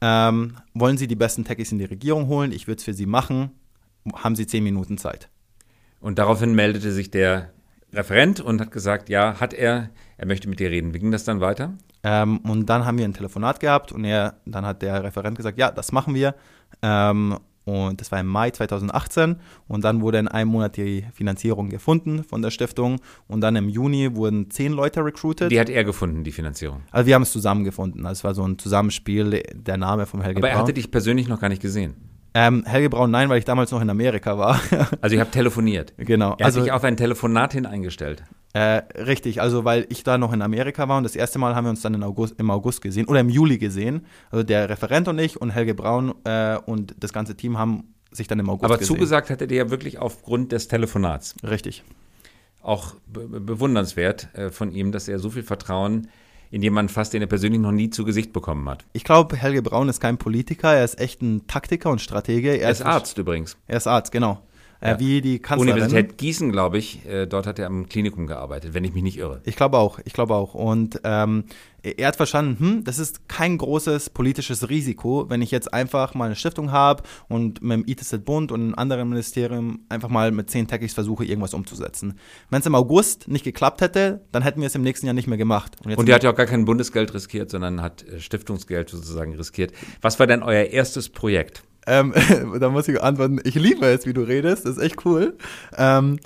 Ähm, 0.00 0.56
wollen 0.74 0.98
Sie 0.98 1.06
die 1.06 1.14
besten 1.14 1.44
Techies 1.44 1.70
in 1.70 1.78
die 1.78 1.84
Regierung 1.84 2.26
holen? 2.26 2.50
Ich 2.50 2.66
würde 2.66 2.78
es 2.78 2.84
für 2.84 2.94
Sie 2.94 3.06
machen. 3.06 3.50
Haben 4.12 4.34
Sie 4.34 4.48
zehn 4.48 4.64
Minuten 4.64 4.98
Zeit? 4.98 5.28
Und 6.00 6.18
daraufhin 6.18 6.56
meldete 6.56 6.90
sich 6.90 7.12
der 7.12 7.51
Referent 7.92 8.40
und 8.40 8.60
hat 8.60 8.70
gesagt, 8.70 9.08
ja, 9.08 9.38
hat 9.40 9.52
er, 9.52 9.90
er 10.16 10.26
möchte 10.26 10.48
mit 10.48 10.60
dir 10.60 10.70
reden. 10.70 10.94
Wie 10.94 10.98
ging 10.98 11.10
das 11.10 11.24
dann 11.24 11.40
weiter? 11.40 11.74
Ähm, 12.02 12.38
und 12.38 12.66
dann 12.66 12.84
haben 12.84 12.98
wir 12.98 13.04
ein 13.04 13.14
Telefonat 13.14 13.60
gehabt 13.60 13.92
und 13.92 14.04
er, 14.04 14.34
dann 14.46 14.66
hat 14.66 14.82
der 14.82 15.04
Referent 15.04 15.36
gesagt, 15.36 15.58
ja, 15.58 15.70
das 15.70 15.92
machen 15.92 16.14
wir. 16.14 16.34
Ähm, 16.82 17.38
und 17.64 18.00
das 18.00 18.10
war 18.10 18.18
im 18.18 18.26
Mai 18.26 18.50
2018 18.50 19.36
und 19.68 19.84
dann 19.84 20.00
wurde 20.00 20.18
in 20.18 20.26
einem 20.26 20.50
Monat 20.50 20.76
die 20.76 21.06
Finanzierung 21.12 21.68
gefunden 21.68 22.24
von 22.24 22.42
der 22.42 22.50
Stiftung 22.50 23.00
und 23.28 23.40
dann 23.40 23.54
im 23.54 23.68
Juni 23.68 24.16
wurden 24.16 24.50
zehn 24.50 24.72
Leute 24.72 25.04
recruited. 25.04 25.52
Die 25.52 25.60
hat 25.60 25.68
er 25.68 25.84
gefunden, 25.84 26.24
die 26.24 26.32
Finanzierung? 26.32 26.82
Also 26.90 27.06
wir 27.06 27.14
haben 27.14 27.22
es 27.22 27.30
zusammen 27.30 27.62
gefunden. 27.62 28.04
Also 28.04 28.20
es 28.20 28.24
war 28.24 28.34
so 28.34 28.44
ein 28.44 28.58
Zusammenspiel, 28.58 29.42
der 29.54 29.76
Name 29.76 30.06
vom 30.06 30.22
Helge 30.22 30.38
Aber 30.38 30.50
er 30.50 30.58
hatte 30.58 30.72
dich 30.72 30.90
persönlich 30.90 31.28
noch 31.28 31.40
gar 31.40 31.48
nicht 31.48 31.62
gesehen? 31.62 32.11
Ähm, 32.34 32.64
Helge 32.64 32.88
Braun, 32.88 33.10
nein, 33.10 33.28
weil 33.28 33.38
ich 33.38 33.44
damals 33.44 33.70
noch 33.70 33.80
in 33.80 33.90
Amerika 33.90 34.38
war. 34.38 34.60
also 35.00 35.14
ihr 35.14 35.20
habt 35.20 35.32
telefoniert? 35.32 35.92
Genau. 35.98 36.34
Er 36.38 36.46
also, 36.46 36.60
hat 36.60 36.64
sich 36.64 36.72
auf 36.72 36.84
ein 36.84 36.96
Telefonat 36.96 37.52
hin 37.52 37.66
eingestellt? 37.66 38.24
Äh, 38.54 38.82
richtig, 38.96 39.40
also 39.40 39.64
weil 39.64 39.86
ich 39.88 40.02
da 40.02 40.18
noch 40.18 40.32
in 40.32 40.42
Amerika 40.42 40.88
war 40.88 40.98
und 40.98 41.04
das 41.04 41.16
erste 41.16 41.38
Mal 41.38 41.54
haben 41.54 41.64
wir 41.64 41.70
uns 41.70 41.82
dann 41.82 42.02
August, 42.02 42.38
im 42.38 42.50
August 42.50 42.82
gesehen 42.82 43.06
oder 43.06 43.20
im 43.20 43.28
Juli 43.28 43.58
gesehen. 43.58 44.06
Also 44.30 44.44
der 44.44 44.68
Referent 44.68 45.08
und 45.08 45.18
ich 45.18 45.40
und 45.40 45.50
Helge 45.50 45.74
Braun 45.74 46.14
äh, 46.24 46.58
und 46.66 46.94
das 46.98 47.12
ganze 47.12 47.36
Team 47.36 47.58
haben 47.58 47.94
sich 48.10 48.28
dann 48.28 48.38
im 48.38 48.48
August 48.48 48.64
Aber 48.64 48.78
gesehen. 48.78 48.94
zugesagt 48.94 49.30
hat 49.30 49.40
er 49.40 49.46
dir 49.46 49.56
ja 49.56 49.70
wirklich 49.70 49.98
aufgrund 49.98 50.52
des 50.52 50.68
Telefonats. 50.68 51.34
Richtig. 51.42 51.82
Auch 52.62 52.94
be 53.06 53.40
bewundernswert 53.40 54.28
äh, 54.34 54.50
von 54.50 54.72
ihm, 54.72 54.92
dass 54.92 55.08
er 55.08 55.18
so 55.18 55.30
viel 55.30 55.42
Vertrauen 55.42 56.08
in 56.52 56.62
jemanden 56.62 56.92
fasst, 56.92 57.14
den 57.14 57.22
er 57.22 57.28
persönlich 57.28 57.60
noch 57.60 57.72
nie 57.72 57.90
zu 57.90 58.04
Gesicht 58.04 58.32
bekommen 58.32 58.68
hat. 58.68 58.84
Ich 58.92 59.04
glaube, 59.04 59.36
Helge 59.36 59.62
Braun 59.62 59.88
ist 59.88 60.00
kein 60.00 60.18
Politiker, 60.18 60.72
er 60.72 60.84
ist 60.84 61.00
echt 61.00 61.22
ein 61.22 61.46
Taktiker 61.46 61.90
und 61.90 62.00
Stratege. 62.00 62.50
Er, 62.50 62.66
er 62.66 62.70
ist 62.70 62.82
Arzt 62.82 63.16
übrigens. 63.18 63.56
Er 63.66 63.78
ist 63.78 63.86
Arzt, 63.86 64.12
genau. 64.12 64.38
äh, 64.82 64.90
ja. 64.90 65.00
wie 65.00 65.22
die 65.22 65.38
Kanzlerin. 65.38 65.82
Universität 65.82 66.18
Gießen, 66.18 66.52
glaube 66.52 66.76
ich, 66.76 67.06
äh, 67.06 67.26
dort 67.26 67.46
hat 67.46 67.58
er 67.58 67.66
am 67.66 67.88
Klinikum 67.88 68.26
gearbeitet, 68.26 68.74
wenn 68.74 68.84
ich 68.84 68.92
mich 68.92 69.02
nicht 69.02 69.16
irre. 69.16 69.40
Ich 69.44 69.56
glaube 69.56 69.78
auch, 69.78 69.98
ich 70.04 70.12
glaube 70.12 70.34
auch. 70.34 70.54
Und 70.54 71.00
ähm, 71.04 71.44
er 71.82 72.08
hat 72.08 72.16
verstanden, 72.16 72.58
hm, 72.58 72.84
das 72.84 72.98
ist 72.98 73.28
kein 73.28 73.58
großes 73.58 74.10
politisches 74.10 74.68
Risiko, 74.68 75.26
wenn 75.28 75.42
ich 75.42 75.50
jetzt 75.50 75.72
einfach 75.74 76.14
mal 76.14 76.26
eine 76.26 76.36
Stiftung 76.36 76.70
habe 76.70 77.02
und 77.28 77.62
mit 77.62 77.72
dem 77.72 77.84
ITZ-Bund 77.86 78.52
und 78.52 78.60
einem 78.60 78.74
anderen 78.76 79.08
Ministerium 79.08 79.80
einfach 79.88 80.08
mal 80.08 80.30
mit 80.30 80.48
zehn 80.50 80.68
Techies 80.68 80.94
versuche, 80.94 81.24
irgendwas 81.24 81.54
umzusetzen. 81.54 82.18
Wenn 82.50 82.60
es 82.60 82.66
im 82.66 82.74
August 82.74 83.28
nicht 83.28 83.44
geklappt 83.44 83.80
hätte, 83.80 84.24
dann 84.30 84.42
hätten 84.42 84.60
wir 84.60 84.66
es 84.68 84.74
im 84.74 84.82
nächsten 84.82 85.06
Jahr 85.06 85.14
nicht 85.14 85.26
mehr 85.26 85.38
gemacht. 85.38 85.76
Und, 85.84 85.96
und 85.96 86.08
er 86.08 86.14
hat 86.14 86.22
ja 86.22 86.30
auch 86.30 86.36
gar 86.36 86.46
kein 86.46 86.64
Bundesgeld 86.64 87.12
riskiert, 87.14 87.50
sondern 87.50 87.82
hat 87.82 88.04
äh, 88.04 88.20
Stiftungsgeld 88.20 88.88
sozusagen 88.88 89.34
riskiert. 89.34 89.72
Was 90.00 90.20
war 90.20 90.26
denn 90.26 90.42
euer 90.42 90.66
erstes 90.66 91.08
Projekt? 91.08 91.64
Ähm, 91.86 92.14
da 92.60 92.68
muss 92.70 92.86
ich 92.86 93.02
antworten, 93.02 93.40
ich 93.42 93.56
liebe 93.56 93.86
es, 93.86 94.06
wie 94.06 94.12
du 94.12 94.22
redest, 94.22 94.66
das 94.66 94.76
ist 94.76 94.82
echt 94.82 95.04
cool. 95.04 95.36
Ähm, 95.76 96.18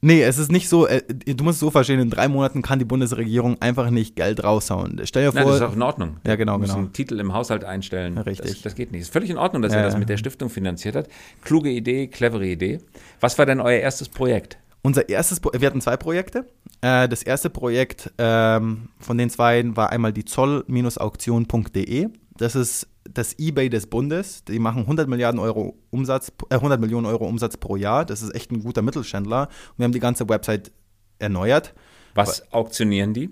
Nee, 0.00 0.22
es 0.22 0.38
ist 0.38 0.52
nicht 0.52 0.68
so, 0.68 0.86
äh, 0.86 1.02
du 1.02 1.42
musst 1.42 1.56
es 1.56 1.60
so 1.60 1.70
verstehen, 1.70 1.98
in 1.98 2.10
drei 2.10 2.28
Monaten 2.28 2.62
kann 2.62 2.78
die 2.78 2.84
Bundesregierung 2.84 3.60
einfach 3.60 3.90
nicht 3.90 4.14
Geld 4.14 4.44
raushauen. 4.44 5.00
Stell 5.04 5.24
dir 5.24 5.32
vor. 5.32 5.40
Nein, 5.40 5.48
das 5.48 5.56
ist 5.56 5.62
auch 5.62 5.74
in 5.74 5.82
Ordnung. 5.82 6.16
Ja, 6.24 6.36
genau, 6.36 6.58
genau. 6.58 6.76
einen 6.76 6.92
Titel 6.92 7.18
im 7.18 7.32
Haushalt 7.34 7.64
einstellen. 7.64 8.14
Ja, 8.16 8.22
richtig. 8.22 8.52
Das, 8.52 8.62
das, 8.62 8.74
geht 8.76 8.92
nicht. 8.92 9.02
Es 9.02 9.08
ist 9.08 9.12
völlig 9.12 9.30
in 9.30 9.38
Ordnung, 9.38 9.62
dass 9.62 9.72
ja, 9.72 9.78
er 9.78 9.84
das 9.84 9.98
mit 9.98 10.08
der 10.08 10.16
Stiftung 10.16 10.50
finanziert 10.50 10.94
hat. 10.94 11.08
Kluge 11.42 11.70
Idee, 11.70 12.06
clevere 12.06 12.46
Idee. 12.46 12.78
Was 13.20 13.38
war 13.38 13.46
denn 13.46 13.60
euer 13.60 13.80
erstes 13.80 14.08
Projekt? 14.08 14.58
Unser 14.82 15.08
erstes, 15.08 15.40
wir 15.42 15.66
hatten 15.66 15.80
zwei 15.80 15.96
Projekte. 15.96 16.46
Äh, 16.80 17.08
das 17.08 17.24
erste 17.24 17.50
Projekt 17.50 18.12
ähm, 18.18 18.90
von 19.00 19.18
den 19.18 19.30
zwei 19.30 19.64
war 19.76 19.90
einmal 19.90 20.12
die 20.12 20.24
zoll-auktion.de. 20.24 22.08
Das 22.36 22.54
ist 22.54 22.86
das 23.14 23.38
eBay 23.38 23.68
des 23.68 23.86
Bundes. 23.86 24.44
Die 24.44 24.58
machen 24.58 24.82
100 24.82 25.08
Milliarden 25.08 25.40
Euro 25.40 25.76
Umsatz, 25.90 26.32
äh, 26.50 26.54
100 26.54 26.80
Millionen 26.80 27.06
Euro 27.06 27.26
Umsatz 27.26 27.56
pro 27.56 27.76
Jahr. 27.76 28.04
Das 28.04 28.22
ist 28.22 28.34
echt 28.34 28.50
ein 28.50 28.62
guter 28.62 28.82
Mittelständler. 28.82 29.48
Und 29.70 29.78
wir 29.78 29.84
haben 29.84 29.92
die 29.92 30.00
ganze 30.00 30.28
Website 30.28 30.72
erneuert. 31.18 31.74
Was 32.14 32.52
auktionieren 32.52 33.14
die? 33.14 33.30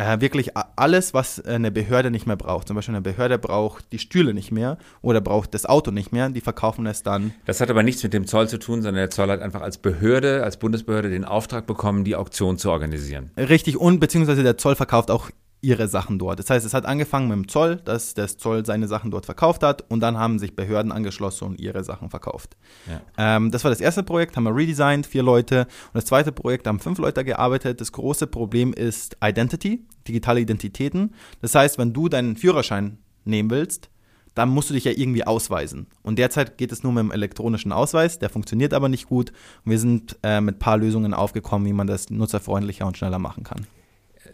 Äh, 0.00 0.20
wirklich 0.20 0.50
alles, 0.76 1.12
was 1.12 1.44
eine 1.44 1.72
Behörde 1.72 2.12
nicht 2.12 2.24
mehr 2.24 2.36
braucht. 2.36 2.68
Zum 2.68 2.76
Beispiel 2.76 2.94
eine 2.94 3.02
Behörde 3.02 3.36
braucht 3.36 3.90
die 3.90 3.98
Stühle 3.98 4.32
nicht 4.32 4.52
mehr 4.52 4.78
oder 5.02 5.20
braucht 5.20 5.54
das 5.54 5.66
Auto 5.66 5.90
nicht 5.90 6.12
mehr. 6.12 6.28
Die 6.28 6.40
verkaufen 6.40 6.86
es 6.86 7.02
dann. 7.02 7.34
Das 7.46 7.60
hat 7.60 7.68
aber 7.68 7.82
nichts 7.82 8.04
mit 8.04 8.14
dem 8.14 8.24
Zoll 8.24 8.48
zu 8.48 8.58
tun, 8.60 8.80
sondern 8.82 8.94
der 8.94 9.10
Zoll 9.10 9.28
hat 9.28 9.42
einfach 9.42 9.60
als 9.60 9.78
Behörde, 9.78 10.44
als 10.44 10.56
Bundesbehörde 10.56 11.10
den 11.10 11.24
Auftrag 11.24 11.66
bekommen, 11.66 12.04
die 12.04 12.14
Auktion 12.14 12.58
zu 12.58 12.70
organisieren. 12.70 13.32
Richtig 13.36 13.76
und 13.76 13.98
beziehungsweise 13.98 14.44
der 14.44 14.56
Zoll 14.56 14.76
verkauft 14.76 15.10
auch 15.10 15.30
ihre 15.60 15.88
Sachen 15.88 16.18
dort. 16.18 16.38
Das 16.38 16.50
heißt, 16.50 16.64
es 16.64 16.74
hat 16.74 16.86
angefangen 16.86 17.28
mit 17.28 17.36
dem 17.36 17.48
Zoll, 17.48 17.76
dass 17.76 18.14
der 18.14 18.28
Zoll 18.28 18.64
seine 18.64 18.86
Sachen 18.86 19.10
dort 19.10 19.26
verkauft 19.26 19.62
hat 19.62 19.84
und 19.90 20.00
dann 20.00 20.16
haben 20.16 20.38
sich 20.38 20.54
Behörden 20.54 20.92
angeschlossen 20.92 21.44
und 21.48 21.60
ihre 21.60 21.82
Sachen 21.82 22.10
verkauft. 22.10 22.56
Ja. 22.86 23.00
Ähm, 23.36 23.50
das 23.50 23.64
war 23.64 23.70
das 23.70 23.80
erste 23.80 24.02
Projekt, 24.02 24.36
haben 24.36 24.44
wir 24.44 24.54
redesigned, 24.54 25.06
vier 25.06 25.22
Leute. 25.22 25.62
Und 25.62 25.94
das 25.94 26.04
zweite 26.04 26.32
Projekt 26.32 26.66
haben 26.66 26.78
fünf 26.78 26.98
Leute 26.98 27.24
gearbeitet. 27.24 27.80
Das 27.80 27.92
große 27.92 28.28
Problem 28.28 28.72
ist 28.72 29.16
Identity, 29.22 29.84
digitale 30.06 30.40
Identitäten. 30.40 31.14
Das 31.40 31.54
heißt, 31.54 31.78
wenn 31.78 31.92
du 31.92 32.08
deinen 32.08 32.36
Führerschein 32.36 32.98
nehmen 33.24 33.50
willst, 33.50 33.90
dann 34.34 34.50
musst 34.50 34.70
du 34.70 34.74
dich 34.74 34.84
ja 34.84 34.92
irgendwie 34.92 35.26
ausweisen. 35.26 35.88
Und 36.02 36.20
derzeit 36.20 36.58
geht 36.58 36.70
es 36.70 36.84
nur 36.84 36.92
mit 36.92 37.02
dem 37.02 37.10
elektronischen 37.10 37.72
Ausweis, 37.72 38.20
der 38.20 38.30
funktioniert 38.30 38.72
aber 38.72 38.88
nicht 38.88 39.08
gut. 39.08 39.32
Und 39.64 39.72
wir 39.72 39.80
sind 39.80 40.16
äh, 40.22 40.40
mit 40.40 40.56
ein 40.56 40.58
paar 40.60 40.76
Lösungen 40.76 41.12
aufgekommen, 41.12 41.66
wie 41.66 41.72
man 41.72 41.88
das 41.88 42.10
nutzerfreundlicher 42.10 42.86
und 42.86 42.96
schneller 42.96 43.18
machen 43.18 43.42
kann 43.42 43.66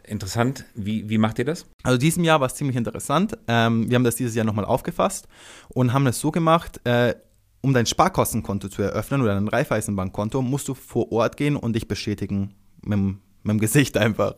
interessant. 0.06 0.64
Wie, 0.74 1.08
wie 1.08 1.18
macht 1.18 1.38
ihr 1.38 1.44
das? 1.44 1.66
Also 1.82 1.98
diesem 1.98 2.24
Jahr 2.24 2.40
war 2.40 2.46
es 2.46 2.54
ziemlich 2.54 2.76
interessant. 2.76 3.36
Ähm, 3.48 3.88
wir 3.88 3.96
haben 3.96 4.04
das 4.04 4.16
dieses 4.16 4.34
Jahr 4.34 4.44
nochmal 4.44 4.64
aufgefasst 4.64 5.28
und 5.68 5.92
haben 5.92 6.06
es 6.06 6.20
so 6.20 6.30
gemacht, 6.30 6.80
äh, 6.84 7.14
um 7.60 7.72
dein 7.72 7.86
Sparkostenkonto 7.86 8.68
zu 8.68 8.82
eröffnen 8.82 9.22
oder 9.22 9.36
ein 9.36 9.48
Raiffeisenbankkonto, 9.48 10.42
musst 10.42 10.68
du 10.68 10.74
vor 10.74 11.10
Ort 11.12 11.36
gehen 11.36 11.56
und 11.56 11.74
dich 11.74 11.88
bestätigen 11.88 12.54
mit 12.82 12.92
dem 12.92 13.20
mit 13.44 13.52
dem 13.52 13.61
Gesicht 13.61 13.96
einfach. 13.96 14.35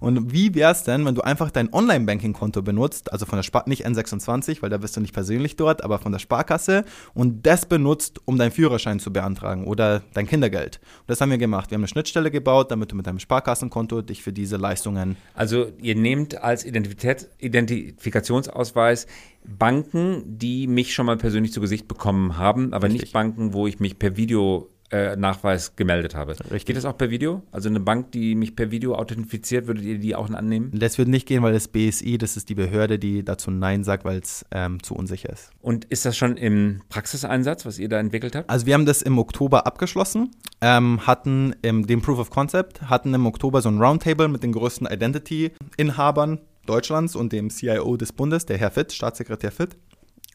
Und 0.00 0.32
wie 0.32 0.54
wäre 0.54 0.72
es 0.72 0.82
denn, 0.82 1.04
wenn 1.04 1.14
du 1.14 1.22
einfach 1.22 1.50
dein 1.50 1.72
Online-Banking-Konto 1.72 2.62
benutzt, 2.62 3.12
also 3.12 3.26
von 3.26 3.38
der 3.38 3.42
Spar 3.42 3.64
nicht 3.66 3.86
N26, 3.86 4.62
weil 4.62 4.70
da 4.70 4.78
bist 4.78 4.96
du 4.96 5.00
nicht 5.00 5.14
persönlich 5.14 5.56
dort, 5.56 5.84
aber 5.84 5.98
von 5.98 6.12
der 6.12 6.18
Sparkasse 6.18 6.84
und 7.14 7.46
das 7.46 7.66
benutzt, 7.66 8.20
um 8.24 8.38
deinen 8.38 8.50
Führerschein 8.50 8.98
zu 8.98 9.12
beantragen 9.12 9.66
oder 9.66 10.02
dein 10.14 10.26
Kindergeld. 10.26 10.80
Und 11.00 11.10
das 11.10 11.20
haben 11.20 11.30
wir 11.30 11.38
gemacht. 11.38 11.70
Wir 11.70 11.76
haben 11.76 11.82
eine 11.82 11.88
Schnittstelle 11.88 12.30
gebaut, 12.30 12.70
damit 12.70 12.92
du 12.92 12.96
mit 12.96 13.06
deinem 13.06 13.18
Sparkassenkonto 13.18 14.02
dich 14.02 14.22
für 14.22 14.32
diese 14.32 14.56
Leistungen. 14.56 15.16
Also 15.34 15.72
ihr 15.80 15.94
nehmt 15.94 16.42
als 16.42 16.64
Identität, 16.64 17.28
Identifikationsausweis 17.38 19.06
Banken, 19.46 20.22
die 20.38 20.66
mich 20.66 20.92
schon 20.94 21.06
mal 21.06 21.16
persönlich 21.16 21.52
zu 21.52 21.60
Gesicht 21.60 21.86
bekommen 21.86 22.36
haben, 22.36 22.72
aber 22.72 22.86
Richtig. 22.86 23.02
nicht 23.02 23.12
Banken, 23.12 23.52
wo 23.52 23.66
ich 23.66 23.80
mich 23.80 23.98
per 23.98 24.16
Video 24.16 24.68
äh, 24.90 25.16
Nachweis 25.16 25.76
gemeldet 25.76 26.14
habe. 26.14 26.32
Richtig. 26.32 26.66
Geht 26.66 26.76
das 26.76 26.84
auch 26.84 26.96
per 26.96 27.10
Video? 27.10 27.42
Also 27.52 27.68
eine 27.68 27.80
Bank, 27.80 28.12
die 28.12 28.34
mich 28.34 28.56
per 28.56 28.70
Video 28.70 28.94
authentifiziert, 28.94 29.66
würdet 29.66 29.84
ihr 29.84 29.98
die 29.98 30.14
auch 30.14 30.30
annehmen? 30.30 30.70
Das 30.74 30.98
würde 30.98 31.10
nicht 31.10 31.26
gehen, 31.26 31.42
weil 31.42 31.52
das 31.52 31.68
BSI, 31.68 32.18
das 32.18 32.36
ist 32.36 32.48
die 32.48 32.54
Behörde, 32.54 32.98
die 32.98 33.24
dazu 33.24 33.50
Nein 33.50 33.84
sagt, 33.84 34.04
weil 34.04 34.18
es 34.18 34.44
ähm, 34.50 34.82
zu 34.82 34.94
unsicher 34.94 35.30
ist. 35.30 35.50
Und 35.60 35.84
ist 35.86 36.04
das 36.04 36.16
schon 36.16 36.36
im 36.36 36.82
Praxiseinsatz, 36.88 37.66
was 37.66 37.78
ihr 37.78 37.88
da 37.88 37.98
entwickelt 37.98 38.36
habt? 38.36 38.48
Also 38.50 38.66
wir 38.66 38.74
haben 38.74 38.86
das 38.86 39.02
im 39.02 39.18
Oktober 39.18 39.66
abgeschlossen, 39.66 40.30
ähm, 40.60 41.06
hatten 41.06 41.54
im, 41.62 41.86
den 41.86 42.02
Proof 42.02 42.18
of 42.18 42.30
Concept, 42.30 42.82
hatten 42.82 43.12
im 43.14 43.26
Oktober 43.26 43.62
so 43.62 43.68
ein 43.68 43.80
Roundtable 43.80 44.28
mit 44.28 44.42
den 44.42 44.52
größten 44.52 44.86
Identity-Inhabern 44.86 46.40
Deutschlands 46.66 47.16
und 47.16 47.32
dem 47.32 47.48
CIO 47.48 47.96
des 47.96 48.12
Bundes, 48.12 48.44
der 48.44 48.58
Herr 48.58 48.70
Fitt, 48.70 48.92
Staatssekretär 48.92 49.52
Fitt. 49.52 49.76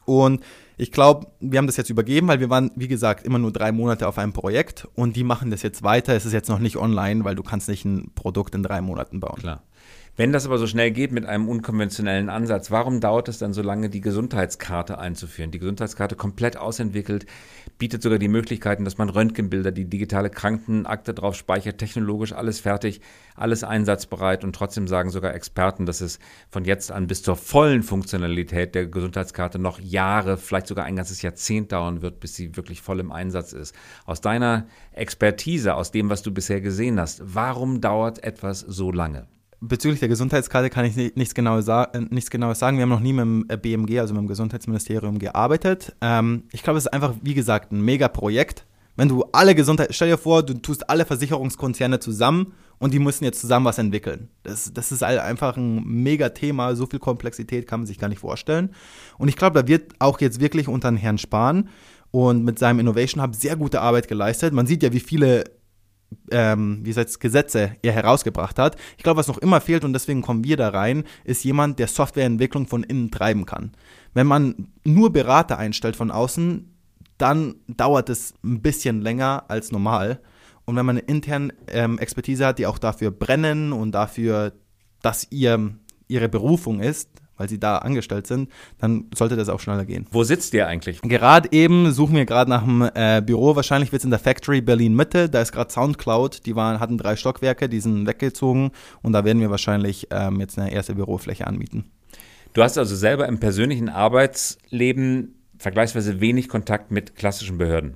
Und 0.04 0.42
ich 0.76 0.90
glaube, 0.90 1.28
wir 1.40 1.58
haben 1.58 1.66
das 1.66 1.76
jetzt 1.76 1.90
übergeben, 1.90 2.28
weil 2.28 2.40
wir 2.40 2.50
waren, 2.50 2.70
wie 2.74 2.88
gesagt, 2.88 3.24
immer 3.24 3.38
nur 3.38 3.52
drei 3.52 3.72
Monate 3.72 4.08
auf 4.08 4.18
einem 4.18 4.32
Projekt 4.32 4.88
und 4.94 5.16
die 5.16 5.24
machen 5.24 5.50
das 5.50 5.62
jetzt 5.62 5.82
weiter. 5.82 6.14
Es 6.14 6.26
ist 6.26 6.32
jetzt 6.32 6.48
noch 6.48 6.58
nicht 6.58 6.76
online, 6.76 7.24
weil 7.24 7.34
du 7.34 7.42
kannst 7.42 7.68
nicht 7.68 7.84
ein 7.84 8.10
Produkt 8.14 8.54
in 8.54 8.62
drei 8.62 8.80
Monaten 8.80 9.20
bauen. 9.20 9.38
Klar. 9.38 9.62
Wenn 10.14 10.30
das 10.30 10.44
aber 10.44 10.58
so 10.58 10.66
schnell 10.66 10.90
geht 10.90 11.10
mit 11.10 11.24
einem 11.24 11.48
unkonventionellen 11.48 12.28
Ansatz, 12.28 12.70
warum 12.70 13.00
dauert 13.00 13.28
es 13.28 13.38
dann 13.38 13.54
so 13.54 13.62
lange, 13.62 13.88
die 13.88 14.02
Gesundheitskarte 14.02 14.98
einzuführen? 14.98 15.50
Die 15.50 15.58
Gesundheitskarte 15.58 16.16
komplett 16.16 16.58
ausentwickelt, 16.58 17.24
bietet 17.78 18.02
sogar 18.02 18.18
die 18.18 18.28
Möglichkeiten, 18.28 18.84
dass 18.84 18.98
man 18.98 19.08
Röntgenbilder, 19.08 19.72
die 19.72 19.86
digitale 19.86 20.28
Krankenakte 20.28 21.14
drauf 21.14 21.34
speichert, 21.34 21.78
technologisch 21.78 22.34
alles 22.34 22.60
fertig, 22.60 23.00
alles 23.36 23.64
einsatzbereit 23.64 24.44
und 24.44 24.54
trotzdem 24.54 24.86
sagen 24.86 25.08
sogar 25.08 25.32
Experten, 25.32 25.86
dass 25.86 26.02
es 26.02 26.18
von 26.50 26.66
jetzt 26.66 26.92
an 26.92 27.06
bis 27.06 27.22
zur 27.22 27.36
vollen 27.36 27.82
Funktionalität 27.82 28.74
der 28.74 28.88
Gesundheitskarte 28.88 29.58
noch 29.58 29.80
Jahre, 29.80 30.36
vielleicht 30.36 30.66
sogar 30.66 30.84
ein 30.84 30.96
ganzes 30.96 31.22
Jahrzehnt 31.22 31.72
dauern 31.72 32.02
wird, 32.02 32.20
bis 32.20 32.34
sie 32.34 32.54
wirklich 32.54 32.82
voll 32.82 33.00
im 33.00 33.12
Einsatz 33.12 33.54
ist. 33.54 33.74
Aus 34.04 34.20
deiner 34.20 34.66
Expertise, 34.92 35.74
aus 35.74 35.90
dem, 35.90 36.10
was 36.10 36.20
du 36.20 36.34
bisher 36.34 36.60
gesehen 36.60 37.00
hast, 37.00 37.22
warum 37.24 37.80
dauert 37.80 38.22
etwas 38.22 38.60
so 38.60 38.92
lange? 38.92 39.26
Bezüglich 39.62 40.00
der 40.00 40.08
Gesundheitskarte 40.08 40.68
kann 40.68 40.84
ich 40.84 40.96
nichts 40.96 41.34
Genaues, 41.34 41.66
nichts 42.10 42.30
Genaues 42.30 42.58
sagen. 42.58 42.76
Wir 42.76 42.82
haben 42.82 42.90
noch 42.90 43.00
nie 43.00 43.12
mit 43.12 43.22
dem 43.22 43.46
äh, 43.48 43.56
BMG, 43.56 44.00
also 44.00 44.12
mit 44.12 44.22
dem 44.22 44.26
Gesundheitsministerium, 44.26 45.18
gearbeitet. 45.18 45.94
Ähm, 46.00 46.44
ich 46.52 46.62
glaube, 46.62 46.78
es 46.78 46.86
ist 46.86 46.92
einfach, 46.92 47.14
wie 47.22 47.34
gesagt, 47.34 47.72
ein 47.72 47.80
Mega-Projekt. 47.80 48.66
Wenn 48.96 49.08
du 49.08 49.24
alle 49.32 49.54
Gesundheit, 49.54 49.94
stell 49.94 50.10
dir 50.10 50.18
vor, 50.18 50.42
du 50.42 50.54
tust 50.54 50.90
alle 50.90 51.06
Versicherungskonzerne 51.06 52.00
zusammen 52.00 52.52
und 52.78 52.92
die 52.92 52.98
müssen 52.98 53.24
jetzt 53.24 53.40
zusammen 53.40 53.64
was 53.64 53.78
entwickeln. 53.78 54.28
Das, 54.42 54.72
das 54.74 54.92
ist 54.92 55.02
einfach 55.02 55.56
ein 55.56 55.82
Mega-Thema. 55.84 56.74
So 56.74 56.86
viel 56.86 56.98
Komplexität 56.98 57.66
kann 57.66 57.80
man 57.80 57.86
sich 57.86 57.98
gar 57.98 58.08
nicht 58.08 58.18
vorstellen. 58.18 58.74
Und 59.16 59.28
ich 59.28 59.36
glaube, 59.36 59.62
da 59.62 59.68
wird 59.68 59.92
auch 60.00 60.20
jetzt 60.20 60.40
wirklich 60.40 60.68
unter 60.68 60.94
Herrn 60.94 61.18
Spahn 61.18 61.68
und 62.10 62.44
mit 62.44 62.58
seinem 62.58 62.80
Innovation 62.80 63.22
Hub 63.22 63.34
sehr 63.34 63.56
gute 63.56 63.80
Arbeit 63.80 64.08
geleistet. 64.08 64.52
Man 64.52 64.66
sieht 64.66 64.82
ja, 64.82 64.92
wie 64.92 65.00
viele 65.00 65.44
ähm, 66.30 66.80
wie 66.82 66.90
gesagt, 66.90 67.20
Gesetze 67.20 67.76
er 67.82 67.92
herausgebracht 67.92 68.58
hat. 68.58 68.76
Ich 68.96 69.02
glaube, 69.02 69.18
was 69.18 69.28
noch 69.28 69.38
immer 69.38 69.60
fehlt, 69.60 69.84
und 69.84 69.92
deswegen 69.92 70.22
kommen 70.22 70.44
wir 70.44 70.56
da 70.56 70.68
rein, 70.68 71.04
ist 71.24 71.44
jemand, 71.44 71.78
der 71.78 71.88
Softwareentwicklung 71.88 72.66
von 72.66 72.82
innen 72.82 73.10
treiben 73.10 73.46
kann. 73.46 73.72
Wenn 74.14 74.26
man 74.26 74.68
nur 74.84 75.12
Berater 75.12 75.58
einstellt 75.58 75.96
von 75.96 76.10
außen, 76.10 76.68
dann 77.18 77.54
dauert 77.68 78.08
es 78.08 78.34
ein 78.44 78.62
bisschen 78.62 79.00
länger 79.00 79.44
als 79.48 79.72
normal. 79.72 80.20
Und 80.64 80.76
wenn 80.76 80.86
man 80.86 80.98
eine 80.98 81.06
interne 81.06 81.54
ähm, 81.68 81.98
Expertise 81.98 82.46
hat, 82.46 82.58
die 82.58 82.66
auch 82.66 82.78
dafür 82.78 83.10
brennen 83.10 83.72
und 83.72 83.92
dafür, 83.92 84.52
dass 85.02 85.26
ihr 85.30 85.74
ihre 86.08 86.28
Berufung 86.28 86.80
ist, 86.80 87.08
weil 87.42 87.48
sie 87.48 87.58
da 87.58 87.78
angestellt 87.78 88.28
sind, 88.28 88.48
dann 88.78 89.06
sollte 89.12 89.34
das 89.34 89.48
auch 89.48 89.58
schneller 89.58 89.84
gehen. 89.84 90.06
Wo 90.12 90.22
sitzt 90.22 90.54
ihr 90.54 90.68
eigentlich? 90.68 91.02
Gerade 91.02 91.48
eben 91.50 91.90
suchen 91.90 92.14
wir 92.14 92.24
gerade 92.24 92.48
nach 92.48 92.62
einem 92.62 92.88
äh, 92.94 93.20
Büro. 93.20 93.56
Wahrscheinlich 93.56 93.90
wird 93.90 94.00
es 94.00 94.04
in 94.04 94.10
der 94.10 94.20
Factory 94.20 94.60
Berlin 94.60 94.94
Mitte. 94.94 95.28
Da 95.28 95.42
ist 95.42 95.50
gerade 95.50 95.72
Soundcloud. 95.72 96.46
Die 96.46 96.54
waren, 96.54 96.78
hatten 96.78 96.98
drei 96.98 97.16
Stockwerke, 97.16 97.68
die 97.68 97.80
sind 97.80 98.06
weggezogen 98.06 98.70
und 99.02 99.12
da 99.12 99.24
werden 99.24 99.40
wir 99.40 99.50
wahrscheinlich 99.50 100.06
ähm, 100.12 100.38
jetzt 100.38 100.56
eine 100.56 100.72
erste 100.72 100.94
Bürofläche 100.94 101.48
anmieten. 101.48 101.90
Du 102.52 102.62
hast 102.62 102.78
also 102.78 102.94
selber 102.94 103.26
im 103.26 103.40
persönlichen 103.40 103.88
Arbeitsleben 103.88 105.34
vergleichsweise 105.58 106.20
wenig 106.20 106.48
Kontakt 106.48 106.92
mit 106.92 107.16
klassischen 107.16 107.58
Behörden. 107.58 107.94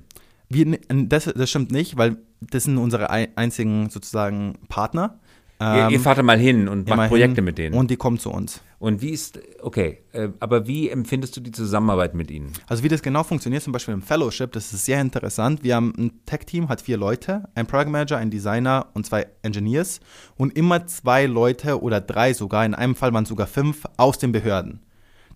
Wir, 0.49 0.77
das, 0.89 1.25
das 1.25 1.49
stimmt 1.49 1.71
nicht, 1.71 1.97
weil 1.97 2.17
das 2.41 2.65
sind 2.65 2.77
unsere 2.77 3.09
einzigen 3.09 3.89
sozusagen 3.89 4.55
Partner. 4.67 5.19
Ihr, 5.61 5.89
ihr 5.91 5.99
fahrt 5.99 6.17
da 6.17 6.23
mal 6.23 6.37
hin 6.37 6.67
und 6.67 6.87
macht 6.87 7.09
Projekte 7.09 7.41
mit 7.41 7.57
denen. 7.57 7.75
Und 7.75 7.89
die 7.91 7.97
kommen 7.97 8.19
zu 8.19 8.31
uns. 8.31 8.61
Und 8.79 9.01
wie 9.01 9.09
ist, 9.09 9.39
okay, 9.61 9.99
äh, 10.13 10.29
aber 10.39 10.67
wie 10.67 10.89
empfindest 10.89 11.35
du 11.35 11.41
die 11.41 11.51
Zusammenarbeit 11.51 12.13
mit 12.13 12.29
ihnen? 12.29 12.53
Also 12.67 12.83
wie 12.83 12.89
das 12.89 13.01
genau 13.01 13.23
funktioniert, 13.23 13.63
zum 13.63 13.73
Beispiel 13.73 13.93
im 13.93 14.03
Fellowship, 14.03 14.51
das 14.51 14.71
ist 14.71 14.85
sehr 14.85 15.01
interessant. 15.01 15.63
Wir 15.63 15.75
haben 15.75 15.93
ein 15.97 16.11
Tech-Team, 16.25 16.69
hat 16.69 16.81
vier 16.81 16.97
Leute, 16.97 17.49
ein 17.55 17.65
Product 17.65 17.89
Manager, 17.89 18.17
ein 18.17 18.29
Designer 18.29 18.87
und 18.93 19.05
zwei 19.05 19.27
Engineers 19.41 19.99
und 20.35 20.55
immer 20.55 20.85
zwei 20.85 21.25
Leute 21.25 21.81
oder 21.81 22.01
drei 22.01 22.33
sogar, 22.33 22.65
in 22.65 22.75
einem 22.75 22.95
Fall 22.95 23.13
waren 23.13 23.23
es 23.23 23.29
sogar 23.29 23.47
fünf, 23.47 23.85
aus 23.97 24.19
den 24.19 24.31
Behörden. 24.31 24.81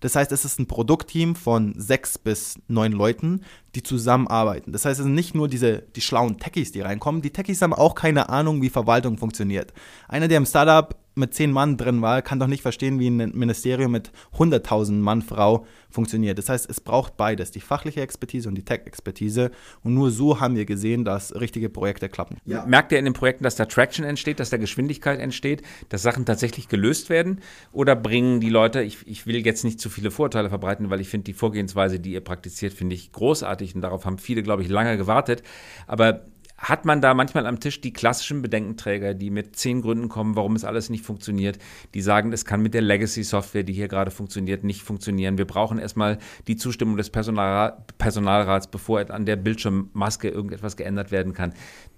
Das 0.02 0.16
heißt, 0.16 0.32
es 0.32 0.44
ist 0.44 0.58
ein 0.58 0.66
Produktteam 0.66 1.36
von 1.36 1.74
sechs 1.78 2.18
bis 2.18 2.58
neun 2.66 2.92
Leuten, 2.92 3.42
die 3.74 3.84
zusammenarbeiten. 3.84 4.72
Das 4.72 4.84
heißt, 4.84 4.98
es 4.98 5.04
sind 5.04 5.14
nicht 5.14 5.34
nur 5.34 5.48
diese, 5.48 5.78
die 5.94 6.00
schlauen 6.00 6.38
Techies, 6.38 6.72
die 6.72 6.80
reinkommen. 6.80 7.22
Die 7.22 7.30
Techies 7.30 7.62
haben 7.62 7.72
auch 7.72 7.94
keine 7.94 8.28
Ahnung, 8.28 8.60
wie 8.60 8.68
Verwaltung 8.68 9.16
funktioniert. 9.16 9.72
Einer, 10.08 10.26
der 10.26 10.38
im 10.38 10.46
Startup 10.46 10.94
mit 11.14 11.34
zehn 11.34 11.52
Mann 11.52 11.76
drin 11.76 12.02
war, 12.02 12.22
kann 12.22 12.38
doch 12.38 12.46
nicht 12.46 12.62
verstehen, 12.62 12.98
wie 12.98 13.08
ein 13.08 13.16
Ministerium 13.16 13.92
mit 13.92 14.10
100.000 14.38 14.92
Mann 14.92 15.22
Frau 15.22 15.66
funktioniert. 15.90 16.38
Das 16.38 16.48
heißt, 16.48 16.68
es 16.70 16.80
braucht 16.80 17.16
beides, 17.16 17.50
die 17.50 17.60
fachliche 17.60 18.00
Expertise 18.00 18.48
und 18.48 18.54
die 18.54 18.64
Tech-Expertise. 18.64 19.50
Und 19.82 19.94
nur 19.94 20.10
so 20.10 20.40
haben 20.40 20.56
wir 20.56 20.64
gesehen, 20.64 21.04
dass 21.04 21.34
richtige 21.34 21.68
Projekte 21.68 22.08
klappen. 22.08 22.38
Ja. 22.46 22.64
Merkt 22.64 22.92
ihr 22.92 22.98
in 22.98 23.04
den 23.04 23.14
Projekten, 23.14 23.44
dass 23.44 23.56
da 23.56 23.66
Traction 23.66 24.04
entsteht, 24.04 24.40
dass 24.40 24.50
da 24.50 24.56
Geschwindigkeit 24.56 25.20
entsteht, 25.20 25.62
dass 25.90 26.02
Sachen 26.02 26.24
tatsächlich 26.24 26.68
gelöst 26.68 27.10
werden? 27.10 27.40
Oder 27.72 27.94
bringen 27.94 28.40
die 28.40 28.50
Leute, 28.50 28.82
ich, 28.82 29.06
ich 29.06 29.26
will 29.26 29.44
jetzt 29.44 29.64
nicht 29.64 29.80
zu 29.80 29.90
viele 29.90 30.10
Vorteile 30.10 30.48
verbreiten, 30.48 30.90
weil 30.90 31.00
ich 31.00 31.08
finde 31.08 31.24
die 31.24 31.34
Vorgehensweise, 31.34 32.00
die 32.00 32.12
ihr 32.12 32.20
praktiziert, 32.22 32.72
finde 32.72 32.94
ich 32.94 33.12
großartig 33.12 33.74
und 33.74 33.82
darauf 33.82 34.04
haben 34.04 34.18
viele, 34.18 34.42
glaube 34.42 34.62
ich, 34.62 34.68
lange 34.68 34.96
gewartet. 34.96 35.42
Aber 35.86 36.24
hat 36.62 36.84
man 36.84 37.00
da 37.00 37.12
manchmal 37.12 37.46
am 37.46 37.58
Tisch 37.58 37.80
die 37.80 37.92
klassischen 37.92 38.40
Bedenkenträger, 38.40 39.14
die 39.14 39.30
mit 39.30 39.56
zehn 39.56 39.82
Gründen 39.82 40.08
kommen, 40.08 40.36
warum 40.36 40.54
es 40.54 40.64
alles 40.64 40.90
nicht 40.90 41.04
funktioniert, 41.04 41.58
die 41.92 42.00
sagen, 42.00 42.32
es 42.32 42.44
kann 42.44 42.62
mit 42.62 42.72
der 42.72 42.82
Legacy-Software, 42.82 43.64
die 43.64 43.72
hier 43.72 43.88
gerade 43.88 44.12
funktioniert, 44.12 44.62
nicht 44.62 44.82
funktionieren. 44.82 45.38
Wir 45.38 45.44
brauchen 45.44 45.78
erstmal 45.78 46.18
die 46.46 46.56
Zustimmung 46.56 46.96
des 46.96 47.10
Personalra 47.10 47.84
Personalrats, 47.98 48.68
bevor 48.68 49.10
an 49.10 49.26
der 49.26 49.36
Bildschirmmaske 49.36 50.28
irgendetwas 50.28 50.76
geändert 50.76 51.10
werden 51.10 51.32
kann. 51.32 51.54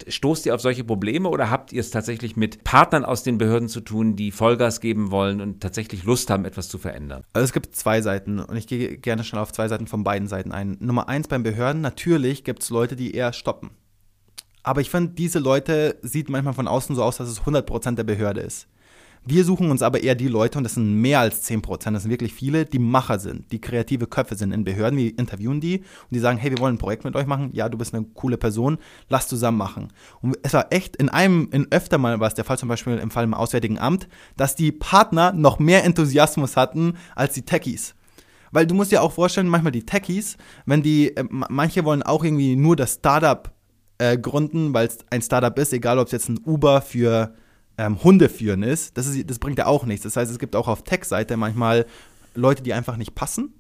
Stoßt 0.09 0.47
ihr 0.47 0.55
auf 0.55 0.61
solche 0.63 0.85
Probleme 0.85 1.29
oder 1.29 1.51
habt 1.51 1.73
ihr 1.73 1.81
es 1.81 1.91
tatsächlich 1.91 2.37
mit 2.37 2.65
Partnern 2.65 3.05
aus 3.05 3.23
den 3.23 3.37
Behörden 3.37 3.69
zu 3.69 3.81
tun, 3.81 4.17
die 4.17 4.31
Vollgas 4.31 4.81
geben 4.81 5.11
wollen 5.11 5.43
und 5.43 5.61
tatsächlich 5.61 6.05
Lust 6.05 6.31
haben, 6.31 6.47
etwas 6.47 6.69
zu 6.69 6.79
verändern? 6.79 7.23
Also 7.35 7.45
es 7.45 7.53
gibt 7.53 7.77
zwei 7.77 8.01
Seiten 8.01 8.39
und 8.39 8.57
ich 8.57 8.67
gehe 8.67 8.97
gerne 8.97 9.25
schon 9.25 9.39
auf 9.39 9.53
zwei 9.53 9.69
Seiten 9.69 9.87
von 9.87 10.05
beiden 10.05 10.29
Seiten 10.29 10.53
ein. 10.53 10.79
Nummer 10.81 11.09
eins 11.09 11.29
beim 11.29 11.43
Behörden, 11.43 11.83
natürlich 11.83 12.45
gibt 12.45 12.63
es 12.63 12.71
Leute, 12.71 12.97
die 12.97 13.15
eher 13.15 13.35
stoppen 13.35 13.71
aber 14.65 14.81
ich 14.81 14.91
finde, 14.91 15.13
diese 15.13 15.39
Leute 15.39 15.99
sieht 16.03 16.29
manchmal 16.29 16.55
von 16.55 16.67
außen 16.67 16.97
so 16.97 17.05
aus, 17.05 17.19
dass 17.19 17.29
es 17.29 17.43
100% 17.43 17.95
der 17.95 18.05
Behörde 18.05 18.41
ist. 18.41 18.67
Wir 19.27 19.45
suchen 19.45 19.71
uns 19.71 19.81
aber 19.81 20.03
eher 20.03 20.15
die 20.15 20.29
Leute, 20.29 20.59
und 20.59 20.65
das 20.65 20.75
sind 20.75 21.01
mehr 21.01 21.21
als 21.21 21.49
10%, 21.49 21.93
das 21.93 22.03
sind 22.03 22.11
wirklich 22.11 22.35
viele, 22.35 22.67
die 22.67 22.79
Macher 22.79 23.19
sind, 23.19 23.51
die 23.53 23.61
kreative 23.61 24.07
Köpfe 24.07 24.35
sind 24.35 24.53
in 24.53 24.65
Behörden. 24.65 24.99
Wir 24.99 25.19
interviewen 25.19 25.63
die 25.63 25.79
und 25.79 26.11
die 26.11 26.19
sagen, 26.19 26.37
hey, 26.37 26.51
wir 26.51 26.59
wollen 26.59 26.75
ein 26.75 26.79
Projekt 26.79 27.05
mit 27.05 27.17
euch 27.17 27.27
machen. 27.27 27.49
Ja, 27.55 27.71
du 27.71 27.79
bist 27.79 27.95
eine 27.95 28.05
coole 28.13 28.37
Person, 28.37 28.77
lass 29.09 29.27
zusammen 29.27 29.57
machen. 29.57 29.89
Und 30.21 30.37
es 30.43 30.53
war 30.53 30.67
echt 30.71 30.97
in 30.97 31.09
einem, 31.09 31.49
in 31.53 31.73
öfter 31.73 31.97
mal 31.97 32.21
war 32.21 32.29
es 32.29 32.35
der 32.35 32.45
Fall, 32.45 32.59
zum 32.59 32.69
Beispiel 32.69 32.99
im 32.99 33.11
Fall 33.11 33.25
im 33.25 33.33
Auswärtigen 33.33 33.79
Amt, 33.79 34.09
dass 34.37 34.57
die 34.57 34.73
Partner 34.73 35.33
noch 35.33 35.59
mehr 35.59 35.85
Enthusiasmus 35.85 36.59
hatten 36.59 36.99
als 37.15 37.33
die 37.33 37.47
Techies. 37.47 37.95
Weil 38.51 38.67
du 38.67 38.75
musst 38.75 38.93
dir 38.93 39.03
auch 39.03 39.13
vorstellen, 39.13 39.49
manchmal 39.49 39.73
die 39.73 39.87
Techies, 39.87 40.37
wenn 40.67 40.83
die, 40.83 41.17
äh, 41.17 41.25
manche 41.31 41.85
wollen 41.87 42.03
auch 42.03 42.25
irgendwie 42.25 42.57
nur 42.57 42.77
das 42.77 42.95
Startup 42.95 43.54
äh, 43.99 44.19
gründen, 44.19 44.75
weil 44.75 44.87
es 44.87 44.99
ein 45.11 45.23
Startup 45.23 45.57
ist, 45.59 45.73
egal 45.73 45.99
ob 45.99 46.07
es 46.07 46.13
jetzt 46.13 46.29
ein 46.29 46.41
Uber 46.45 46.81
für 46.81 47.35
ähm, 47.79 48.03
Hunde 48.03 48.29
führen 48.29 48.63
ist, 48.63 48.97
das, 48.97 49.07
ist, 49.07 49.29
das 49.29 49.39
bringt 49.39 49.59
ja 49.59 49.67
auch 49.67 49.85
nichts. 49.85 50.05
Das 50.05 50.17
heißt, 50.17 50.31
es 50.31 50.39
gibt 50.39 50.57
auch 50.57 50.69
auf 50.69 50.83
Tech-Seite 50.83 51.37
manchmal 51.37 51.87
Leute, 52.35 52.63
die 52.63 52.75
einfach 52.75 52.97
nicht 52.97 53.15
passen. 53.15 53.55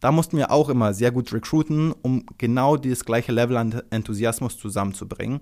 Da 0.00 0.12
mussten 0.12 0.36
wir 0.36 0.50
auch 0.50 0.68
immer 0.68 0.94
sehr 0.94 1.10
gut 1.10 1.32
recruiten, 1.32 1.92
um 2.02 2.24
genau 2.38 2.76
dieses 2.76 3.04
gleiche 3.04 3.32
Level 3.32 3.56
an 3.56 3.82
Enthusiasmus 3.90 4.58
zusammenzubringen. 4.58 5.40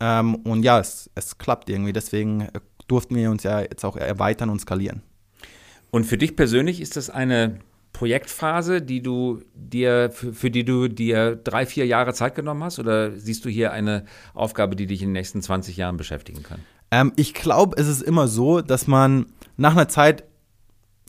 Ähm, 0.00 0.36
und 0.36 0.62
ja, 0.62 0.80
es, 0.80 1.10
es 1.14 1.38
klappt 1.38 1.68
irgendwie. 1.68 1.92
Deswegen 1.92 2.40
äh, 2.40 2.60
durften 2.88 3.14
wir 3.14 3.30
uns 3.30 3.42
ja 3.42 3.60
jetzt 3.60 3.84
auch 3.84 3.96
erweitern 3.96 4.48
und 4.48 4.60
skalieren. 4.60 5.02
Und 5.90 6.04
für 6.04 6.16
dich 6.16 6.36
persönlich 6.36 6.80
ist 6.80 6.96
das 6.96 7.10
eine 7.10 7.60
Projektphase, 8.00 8.80
die 8.80 9.02
du 9.02 9.42
dir, 9.54 10.10
für, 10.10 10.50
die 10.50 10.64
du 10.64 10.88
dir 10.88 11.36
drei, 11.36 11.66
vier 11.66 11.84
Jahre 11.84 12.14
Zeit 12.14 12.34
genommen 12.34 12.64
hast? 12.64 12.78
Oder 12.78 13.10
siehst 13.12 13.44
du 13.44 13.50
hier 13.50 13.72
eine 13.72 14.06
Aufgabe, 14.32 14.74
die 14.74 14.86
dich 14.86 15.02
in 15.02 15.08
den 15.08 15.12
nächsten 15.12 15.42
20 15.42 15.76
Jahren 15.76 15.98
beschäftigen 15.98 16.42
kann? 16.42 16.60
Ähm, 16.90 17.12
ich 17.16 17.34
glaube, 17.34 17.76
es 17.78 17.88
ist 17.88 18.00
immer 18.00 18.26
so, 18.26 18.62
dass 18.62 18.86
man 18.86 19.26
nach 19.58 19.72
einer 19.72 19.88
Zeit 19.88 20.24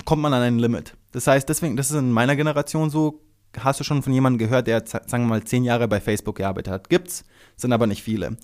kommt 0.03 0.21
man 0.21 0.33
an 0.33 0.41
ein 0.41 0.59
Limit. 0.59 0.97
Das 1.13 1.27
heißt, 1.27 1.47
deswegen, 1.47 1.77
das 1.77 1.91
ist 1.91 1.97
in 1.97 2.11
meiner 2.11 2.35
Generation 2.35 2.89
so, 2.89 3.21
hast 3.57 3.79
du 3.79 3.85
schon 3.85 4.03
von 4.03 4.11
jemandem 4.11 4.39
gehört, 4.39 4.67
der, 4.67 4.85
sagen 4.85 5.23
wir 5.23 5.27
mal, 5.27 5.45
zehn 5.45 5.63
Jahre 5.63 5.87
bei 5.87 6.01
Facebook 6.01 6.35
gearbeitet 6.35 6.73
hat. 6.73 6.89
Gibt's, 6.89 7.23
sind 7.55 7.71
aber 7.71 7.87
nicht 7.87 8.03
viele. 8.03 8.35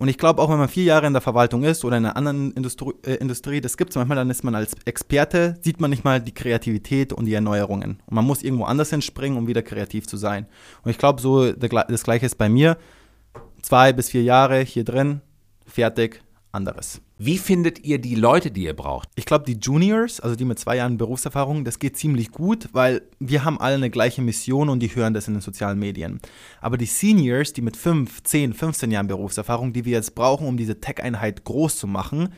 Und 0.00 0.08
ich 0.08 0.16
glaube, 0.16 0.40
auch 0.40 0.48
wenn 0.48 0.56
man 0.56 0.70
vier 0.70 0.84
Jahre 0.84 1.06
in 1.06 1.12
der 1.12 1.20
Verwaltung 1.20 1.62
ist 1.62 1.84
oder 1.84 1.98
in 1.98 2.06
einer 2.06 2.16
anderen 2.16 2.52
Industrie, 2.52 2.94
äh, 3.04 3.16
Industrie 3.16 3.60
das 3.60 3.76
gibt 3.76 3.90
es 3.90 3.96
manchmal, 3.96 4.16
dann 4.16 4.30
ist 4.30 4.42
man 4.42 4.54
als 4.54 4.72
Experte, 4.86 5.58
sieht 5.60 5.78
man 5.78 5.90
nicht 5.90 6.04
mal 6.04 6.22
die 6.22 6.32
Kreativität 6.32 7.12
und 7.12 7.26
die 7.26 7.34
Erneuerungen. 7.34 8.02
Und 8.06 8.14
man 8.14 8.24
muss 8.24 8.42
irgendwo 8.42 8.64
anders 8.64 8.88
hinspringen, 8.88 9.36
um 9.36 9.46
wieder 9.46 9.60
kreativ 9.60 10.06
zu 10.06 10.16
sein. 10.16 10.46
Und 10.84 10.90
ich 10.90 10.96
glaube, 10.96 11.20
so 11.20 11.52
das 11.52 12.02
Gleiche 12.02 12.24
ist 12.24 12.38
bei 12.38 12.48
mir. 12.48 12.78
Zwei 13.60 13.92
bis 13.92 14.08
vier 14.08 14.22
Jahre 14.22 14.60
hier 14.60 14.84
drin, 14.84 15.20
fertig, 15.66 16.22
anderes. 16.52 17.00
Wie 17.18 17.38
findet 17.38 17.84
ihr 17.84 18.00
die 18.00 18.14
Leute, 18.14 18.50
die 18.50 18.64
ihr 18.64 18.74
braucht? 18.74 19.08
Ich 19.14 19.26
glaube, 19.26 19.44
die 19.44 19.58
Juniors, 19.60 20.20
also 20.20 20.36
die 20.36 20.44
mit 20.44 20.58
zwei 20.58 20.76
Jahren 20.76 20.96
Berufserfahrung, 20.96 21.64
das 21.64 21.78
geht 21.78 21.96
ziemlich 21.96 22.30
gut, 22.30 22.68
weil 22.72 23.02
wir 23.18 23.44
haben 23.44 23.60
alle 23.60 23.76
eine 23.76 23.90
gleiche 23.90 24.22
Mission 24.22 24.68
und 24.68 24.80
die 24.80 24.94
hören 24.94 25.14
das 25.14 25.28
in 25.28 25.34
den 25.34 25.40
sozialen 25.40 25.78
Medien. 25.78 26.20
Aber 26.60 26.76
die 26.76 26.86
Seniors, 26.86 27.52
die 27.52 27.62
mit 27.62 27.76
5, 27.76 28.22
10, 28.22 28.54
15 28.54 28.90
Jahren 28.90 29.06
Berufserfahrung, 29.06 29.72
die 29.72 29.84
wir 29.84 29.92
jetzt 29.92 30.14
brauchen, 30.14 30.46
um 30.46 30.56
diese 30.56 30.80
Tech-Einheit 30.80 31.44
groß 31.44 31.78
zu 31.78 31.86
machen, 31.86 32.30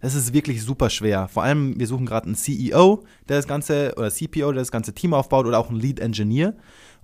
das 0.00 0.14
ist 0.14 0.32
wirklich 0.32 0.62
super 0.62 0.88
schwer. 0.88 1.28
Vor 1.28 1.42
allem, 1.42 1.78
wir 1.78 1.86
suchen 1.86 2.06
gerade 2.06 2.26
einen 2.26 2.34
CEO, 2.34 3.04
der 3.28 3.36
das 3.36 3.46
ganze, 3.46 3.94
oder 3.96 4.10
CPO, 4.10 4.52
der 4.52 4.62
das 4.62 4.72
ganze 4.72 4.94
Team 4.94 5.12
aufbaut, 5.12 5.46
oder 5.46 5.58
auch 5.58 5.68
einen 5.68 5.78
Lead 5.78 6.00
Engineer. 6.00 6.54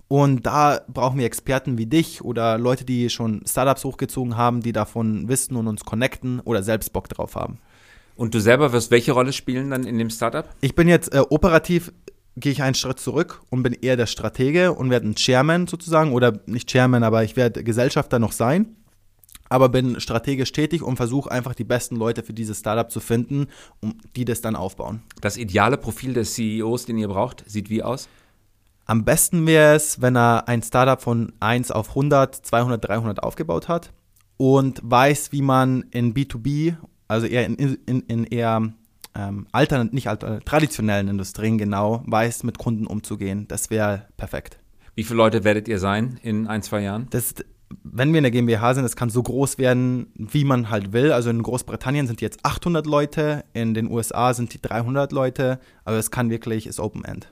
Und 0.07 0.45
da 0.45 0.81
brauchen 0.87 1.19
wir 1.19 1.25
Experten 1.25 1.77
wie 1.77 1.85
dich 1.85 2.23
oder 2.23 2.57
Leute, 2.57 2.85
die 2.85 3.09
schon 3.09 3.41
Startups 3.45 3.83
hochgezogen 3.83 4.37
haben, 4.37 4.61
die 4.61 4.71
davon 4.71 5.27
wissen 5.27 5.55
und 5.57 5.67
uns 5.67 5.83
connecten 5.83 6.39
oder 6.39 6.63
selbst 6.63 6.93
Bock 6.93 7.09
drauf 7.09 7.35
haben. 7.35 7.59
Und 8.15 8.33
du 8.33 8.39
selber 8.39 8.71
wirst 8.71 8.89
welche 8.89 9.11
Rolle 9.11 9.33
spielen 9.33 9.69
dann 9.69 9.83
in 9.83 9.97
dem 9.97 10.09
Startup? 10.09 10.47
Ich 10.61 10.75
bin 10.75 10.87
jetzt 10.87 11.13
äh, 11.13 11.19
operativ, 11.29 11.91
gehe 12.37 12.51
ich 12.51 12.63
einen 12.63 12.73
Schritt 12.73 12.99
zurück 12.99 13.41
und 13.49 13.63
bin 13.63 13.73
eher 13.73 13.97
der 13.97 14.05
Stratege 14.07 14.73
und 14.73 14.89
werde 14.89 15.07
ein 15.07 15.15
Chairman 15.15 15.67
sozusagen 15.67 16.13
oder 16.13 16.39
nicht 16.45 16.69
Chairman, 16.69 17.03
aber 17.03 17.23
ich 17.23 17.35
werde 17.35 17.63
Gesellschafter 17.63 18.17
noch 18.17 18.31
sein. 18.31 18.75
Aber 19.49 19.69
bin 19.69 19.99
strategisch 20.01 20.51
tätig 20.51 20.83
und 20.83 20.97
versuche 20.97 21.31
einfach 21.31 21.55
die 21.55 21.63
besten 21.63 21.95
Leute 21.95 22.21
für 22.21 22.33
dieses 22.33 22.59
Startup 22.59 22.91
zu 22.91 22.99
finden, 22.99 23.47
um 23.79 23.97
die 24.15 24.25
das 24.25 24.41
dann 24.41 24.57
aufbauen. 24.57 25.03
Das 25.21 25.37
ideale 25.37 25.77
Profil 25.77 26.13
des 26.13 26.33
CEOs, 26.33 26.85
den 26.85 26.97
ihr 26.97 27.07
braucht, 27.07 27.49
sieht 27.49 27.69
wie 27.69 27.81
aus? 27.81 28.09
Am 28.89 29.03
besten 29.03 29.45
wäre 29.45 29.75
es, 29.75 30.01
wenn 30.01 30.15
er 30.15 30.47
ein 30.47 30.63
Startup 30.63 31.01
von 31.01 31.33
1 31.41 31.71
auf 31.71 31.89
100, 31.89 32.33
200, 32.33 32.87
300 32.87 33.21
aufgebaut 33.21 33.67
hat 33.67 33.91
und 34.37 34.79
weiß, 34.81 35.33
wie 35.33 35.41
man 35.41 35.83
in 35.91 36.13
B2B, 36.13 36.77
also 37.09 37.27
eher 37.27 37.45
in, 37.45 37.55
in, 37.55 38.01
in 38.03 38.23
eher 38.23 38.71
ähm, 39.13 39.47
altern, 39.51 39.89
nicht 39.91 40.07
alter, 40.07 40.39
traditionellen 40.39 41.09
Industrien 41.09 41.57
genau, 41.57 42.01
weiß, 42.05 42.43
mit 42.43 42.57
Kunden 42.59 42.87
umzugehen. 42.87 43.45
Das 43.49 43.69
wäre 43.69 44.07
perfekt. 44.15 44.57
Wie 44.95 45.03
viele 45.03 45.17
Leute 45.17 45.43
werdet 45.43 45.67
ihr 45.67 45.79
sein 45.79 46.17
in 46.23 46.47
ein, 46.47 46.63
zwei 46.63 46.79
Jahren? 46.79 47.07
Das, 47.09 47.35
wenn 47.83 48.13
wir 48.13 48.19
in 48.19 48.23
der 48.23 48.31
GmbH 48.31 48.73
sind, 48.73 48.83
das 48.83 48.95
kann 48.95 49.09
so 49.09 49.21
groß 49.21 49.57
werden, 49.57 50.13
wie 50.15 50.45
man 50.45 50.69
halt 50.69 50.93
will. 50.93 51.11
Also 51.11 51.29
in 51.29 51.43
Großbritannien 51.43 52.07
sind 52.07 52.21
jetzt 52.21 52.39
800 52.43 52.85
Leute, 52.87 53.43
in 53.51 53.73
den 53.73 53.91
USA 53.91 54.33
sind 54.33 54.53
die 54.53 54.61
300 54.61 55.11
Leute, 55.11 55.59
aber 55.83 55.97
es 55.97 56.09
kann 56.09 56.29
wirklich, 56.29 56.67
ist 56.67 56.79
Open 56.79 57.03
End. 57.03 57.27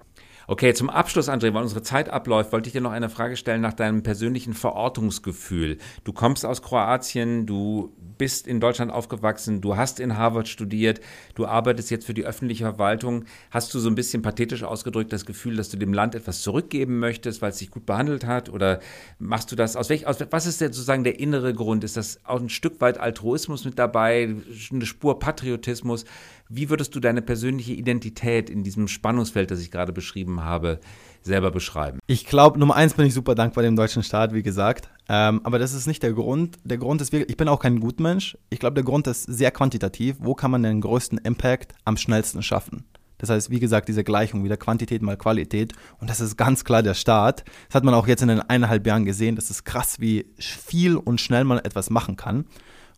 Okay, 0.48 0.76
zum 0.76 0.92
Abschluss, 0.92 1.28
André, 1.28 1.52
weil 1.56 1.64
unsere 1.64 1.82
Zeit 1.82 2.10
abläuft, 2.10 2.52
wollte 2.52 2.68
ich 2.68 2.74
dir 2.74 2.82
noch 2.82 2.92
eine 2.92 3.10
Frage 3.10 3.36
stellen 3.36 3.62
nach 3.62 3.74
deinem 3.74 4.04
persönlichen 4.04 4.54
Verortungsgefühl. 4.54 5.80
Du 6.04 6.14
kommst 6.14 6.46
aus 6.46 6.62
Kroatien, 6.62 7.48
du 7.48 7.96
bist 8.20 8.46
in 8.46 8.60
Deutschland 8.60 8.92
aufgewachsen, 8.92 9.60
du 9.60 9.76
hast 9.76 10.00
in 10.00 10.18
Harvard 10.18 10.48
studiert, 10.48 11.02
du 11.34 11.48
arbeitest 11.48 11.90
jetzt 11.90 12.06
für 12.06 12.14
die 12.14 12.26
öffentliche 12.26 12.64
Verwaltung. 12.64 13.26
Hast 13.50 13.74
du 13.74 13.80
so 13.80 13.90
ein 13.90 13.96
bisschen 13.96 14.22
pathetisch 14.22 14.62
ausgedrückt 14.64 15.12
das 15.12 15.26
Gefühl, 15.26 15.56
dass 15.56 15.70
du 15.70 15.78
dem 15.78 15.94
Land 15.94 16.14
etwas 16.14 16.44
zurückgeben 16.44 17.00
möchtest, 17.00 17.42
weil 17.42 17.50
es 17.50 17.58
dich 17.58 17.72
gut 17.72 17.88
behandelt 17.88 18.28
hat? 18.28 18.50
Oder 18.50 18.82
machst 19.18 19.52
du 19.52 19.56
das 19.56 19.76
aus 19.76 19.90
welch, 19.90 20.06
aus, 20.06 20.18
was 20.30 20.46
ist 20.46 20.62
denn 20.62 20.72
sozusagen 20.72 21.04
der 21.04 21.20
innere 21.20 21.56
Grund? 21.56 21.84
Ist 21.84 21.98
das 21.98 22.20
auch 22.24 22.40
ein 22.40 22.50
Stück 22.50 22.82
weit 22.82 23.00
Altruismus 23.00 23.66
mit 23.66 23.80
dabei, 23.80 24.36
eine 24.72 24.86
Spur 24.86 25.18
Patriotismus? 25.18 26.06
Wie 26.48 26.70
würdest 26.70 26.94
du 26.96 27.00
deine 27.00 27.24
persönliche 27.24 27.74
Identität 27.74 28.50
in 28.52 28.64
diesem 28.64 28.88
Spannungsfeld, 28.88 29.50
das 29.50 29.62
ich 29.62 29.72
gerade 29.72 29.92
beschrieben 29.92 30.44
habe, 30.44 30.80
selber 31.24 31.50
beschreiben? 31.50 32.00
Ich 32.06 32.28
glaube, 32.28 32.60
Nummer 32.60 32.76
eins 32.76 32.94
bin 32.94 33.08
ich 33.08 33.16
super 33.16 33.34
dankbar 33.34 33.64
dem 33.64 33.76
deutschen 33.76 34.04
Staat, 34.04 34.34
wie 34.34 34.44
gesagt. 34.44 34.90
Ähm, 35.10 35.42
aber 35.44 35.58
das 35.58 35.74
ist 35.74 35.88
nicht 35.88 36.04
der 36.04 36.14
Grund. 36.14 36.58
Der 36.64 36.78
Grund 36.78 37.02
ist 37.02 37.12
wirklich, 37.12 37.32
ich 37.32 37.38
bin 37.38 37.48
auch 37.48 37.60
kein 37.60 37.80
Gutmensch. 37.80 38.38
Ich 38.52 38.60
glaube, 38.60 38.76
der 38.76 38.84
Grund 38.84 39.08
ist 39.08 39.24
sehr 39.24 39.50
quantitativ. 39.50 40.18
Wo 40.20 40.36
kann 40.36 40.52
man 40.52 40.62
den 40.62 40.82
größten 40.82 41.18
Impact 41.20 41.74
am 41.84 41.98
schnellsten 41.98 42.44
schaffen? 42.44 42.86
Das 43.18 43.30
heißt, 43.30 43.50
wie 43.50 43.60
gesagt, 43.60 43.88
diese 43.88 44.04
Gleichung 44.04 44.44
wieder 44.44 44.58
Quantität 44.58 45.02
mal 45.02 45.18
Qualität. 45.18 45.74
Und 46.00 46.10
das 46.10 46.20
ist 46.20 46.38
ganz 46.38 46.64
klar 46.64 46.84
der 46.84 46.94
Start. 46.94 47.44
Das 47.68 47.76
hat 47.76 47.84
man 47.84 47.94
auch 47.94 48.08
jetzt 48.08 48.22
in 48.22 48.28
den 48.28 48.42
eineinhalb 48.42 48.86
Jahren 48.86 49.06
gesehen. 49.06 49.36
Das 49.36 49.50
ist 49.50 49.64
krass, 49.64 50.00
wie 50.00 50.28
viel 50.38 50.96
und 50.96 51.22
schnell 51.22 51.44
man 51.44 51.58
etwas 51.60 51.90
machen 51.90 52.18
kann. 52.18 52.46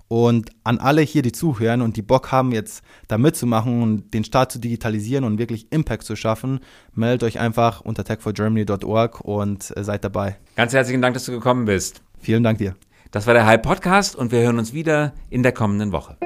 Und 0.07 0.51
an 0.63 0.79
alle 0.79 1.01
hier, 1.01 1.21
die 1.21 1.31
zuhören 1.31 1.81
und 1.81 1.97
die 1.97 2.01
Bock 2.01 2.31
haben, 2.31 2.51
jetzt 2.51 2.83
da 3.07 3.17
mitzumachen 3.17 3.81
und 3.81 4.13
den 4.13 4.23
Staat 4.23 4.51
zu 4.51 4.59
digitalisieren 4.59 5.25
und 5.25 5.37
wirklich 5.37 5.71
Impact 5.71 6.03
zu 6.03 6.15
schaffen, 6.15 6.59
meldet 6.93 7.23
euch 7.23 7.39
einfach 7.39 7.81
unter 7.81 8.03
techforgermany.org 8.03 9.21
und 9.21 9.75
äh, 9.75 9.83
seid 9.83 10.03
dabei. 10.03 10.37
Ganz 10.55 10.73
herzlichen 10.73 11.01
Dank, 11.01 11.13
dass 11.13 11.25
du 11.25 11.33
gekommen 11.33 11.65
bist. 11.65 12.01
Vielen 12.19 12.43
Dank 12.43 12.57
dir. 12.59 12.75
Das 13.11 13.27
war 13.27 13.33
der 13.33 13.45
Hype 13.45 13.63
Podcast 13.63 14.15
und 14.15 14.31
wir 14.31 14.39
hören 14.39 14.59
uns 14.59 14.73
wieder 14.73 15.13
in 15.29 15.43
der 15.43 15.51
kommenden 15.51 15.91
Woche. 15.91 16.17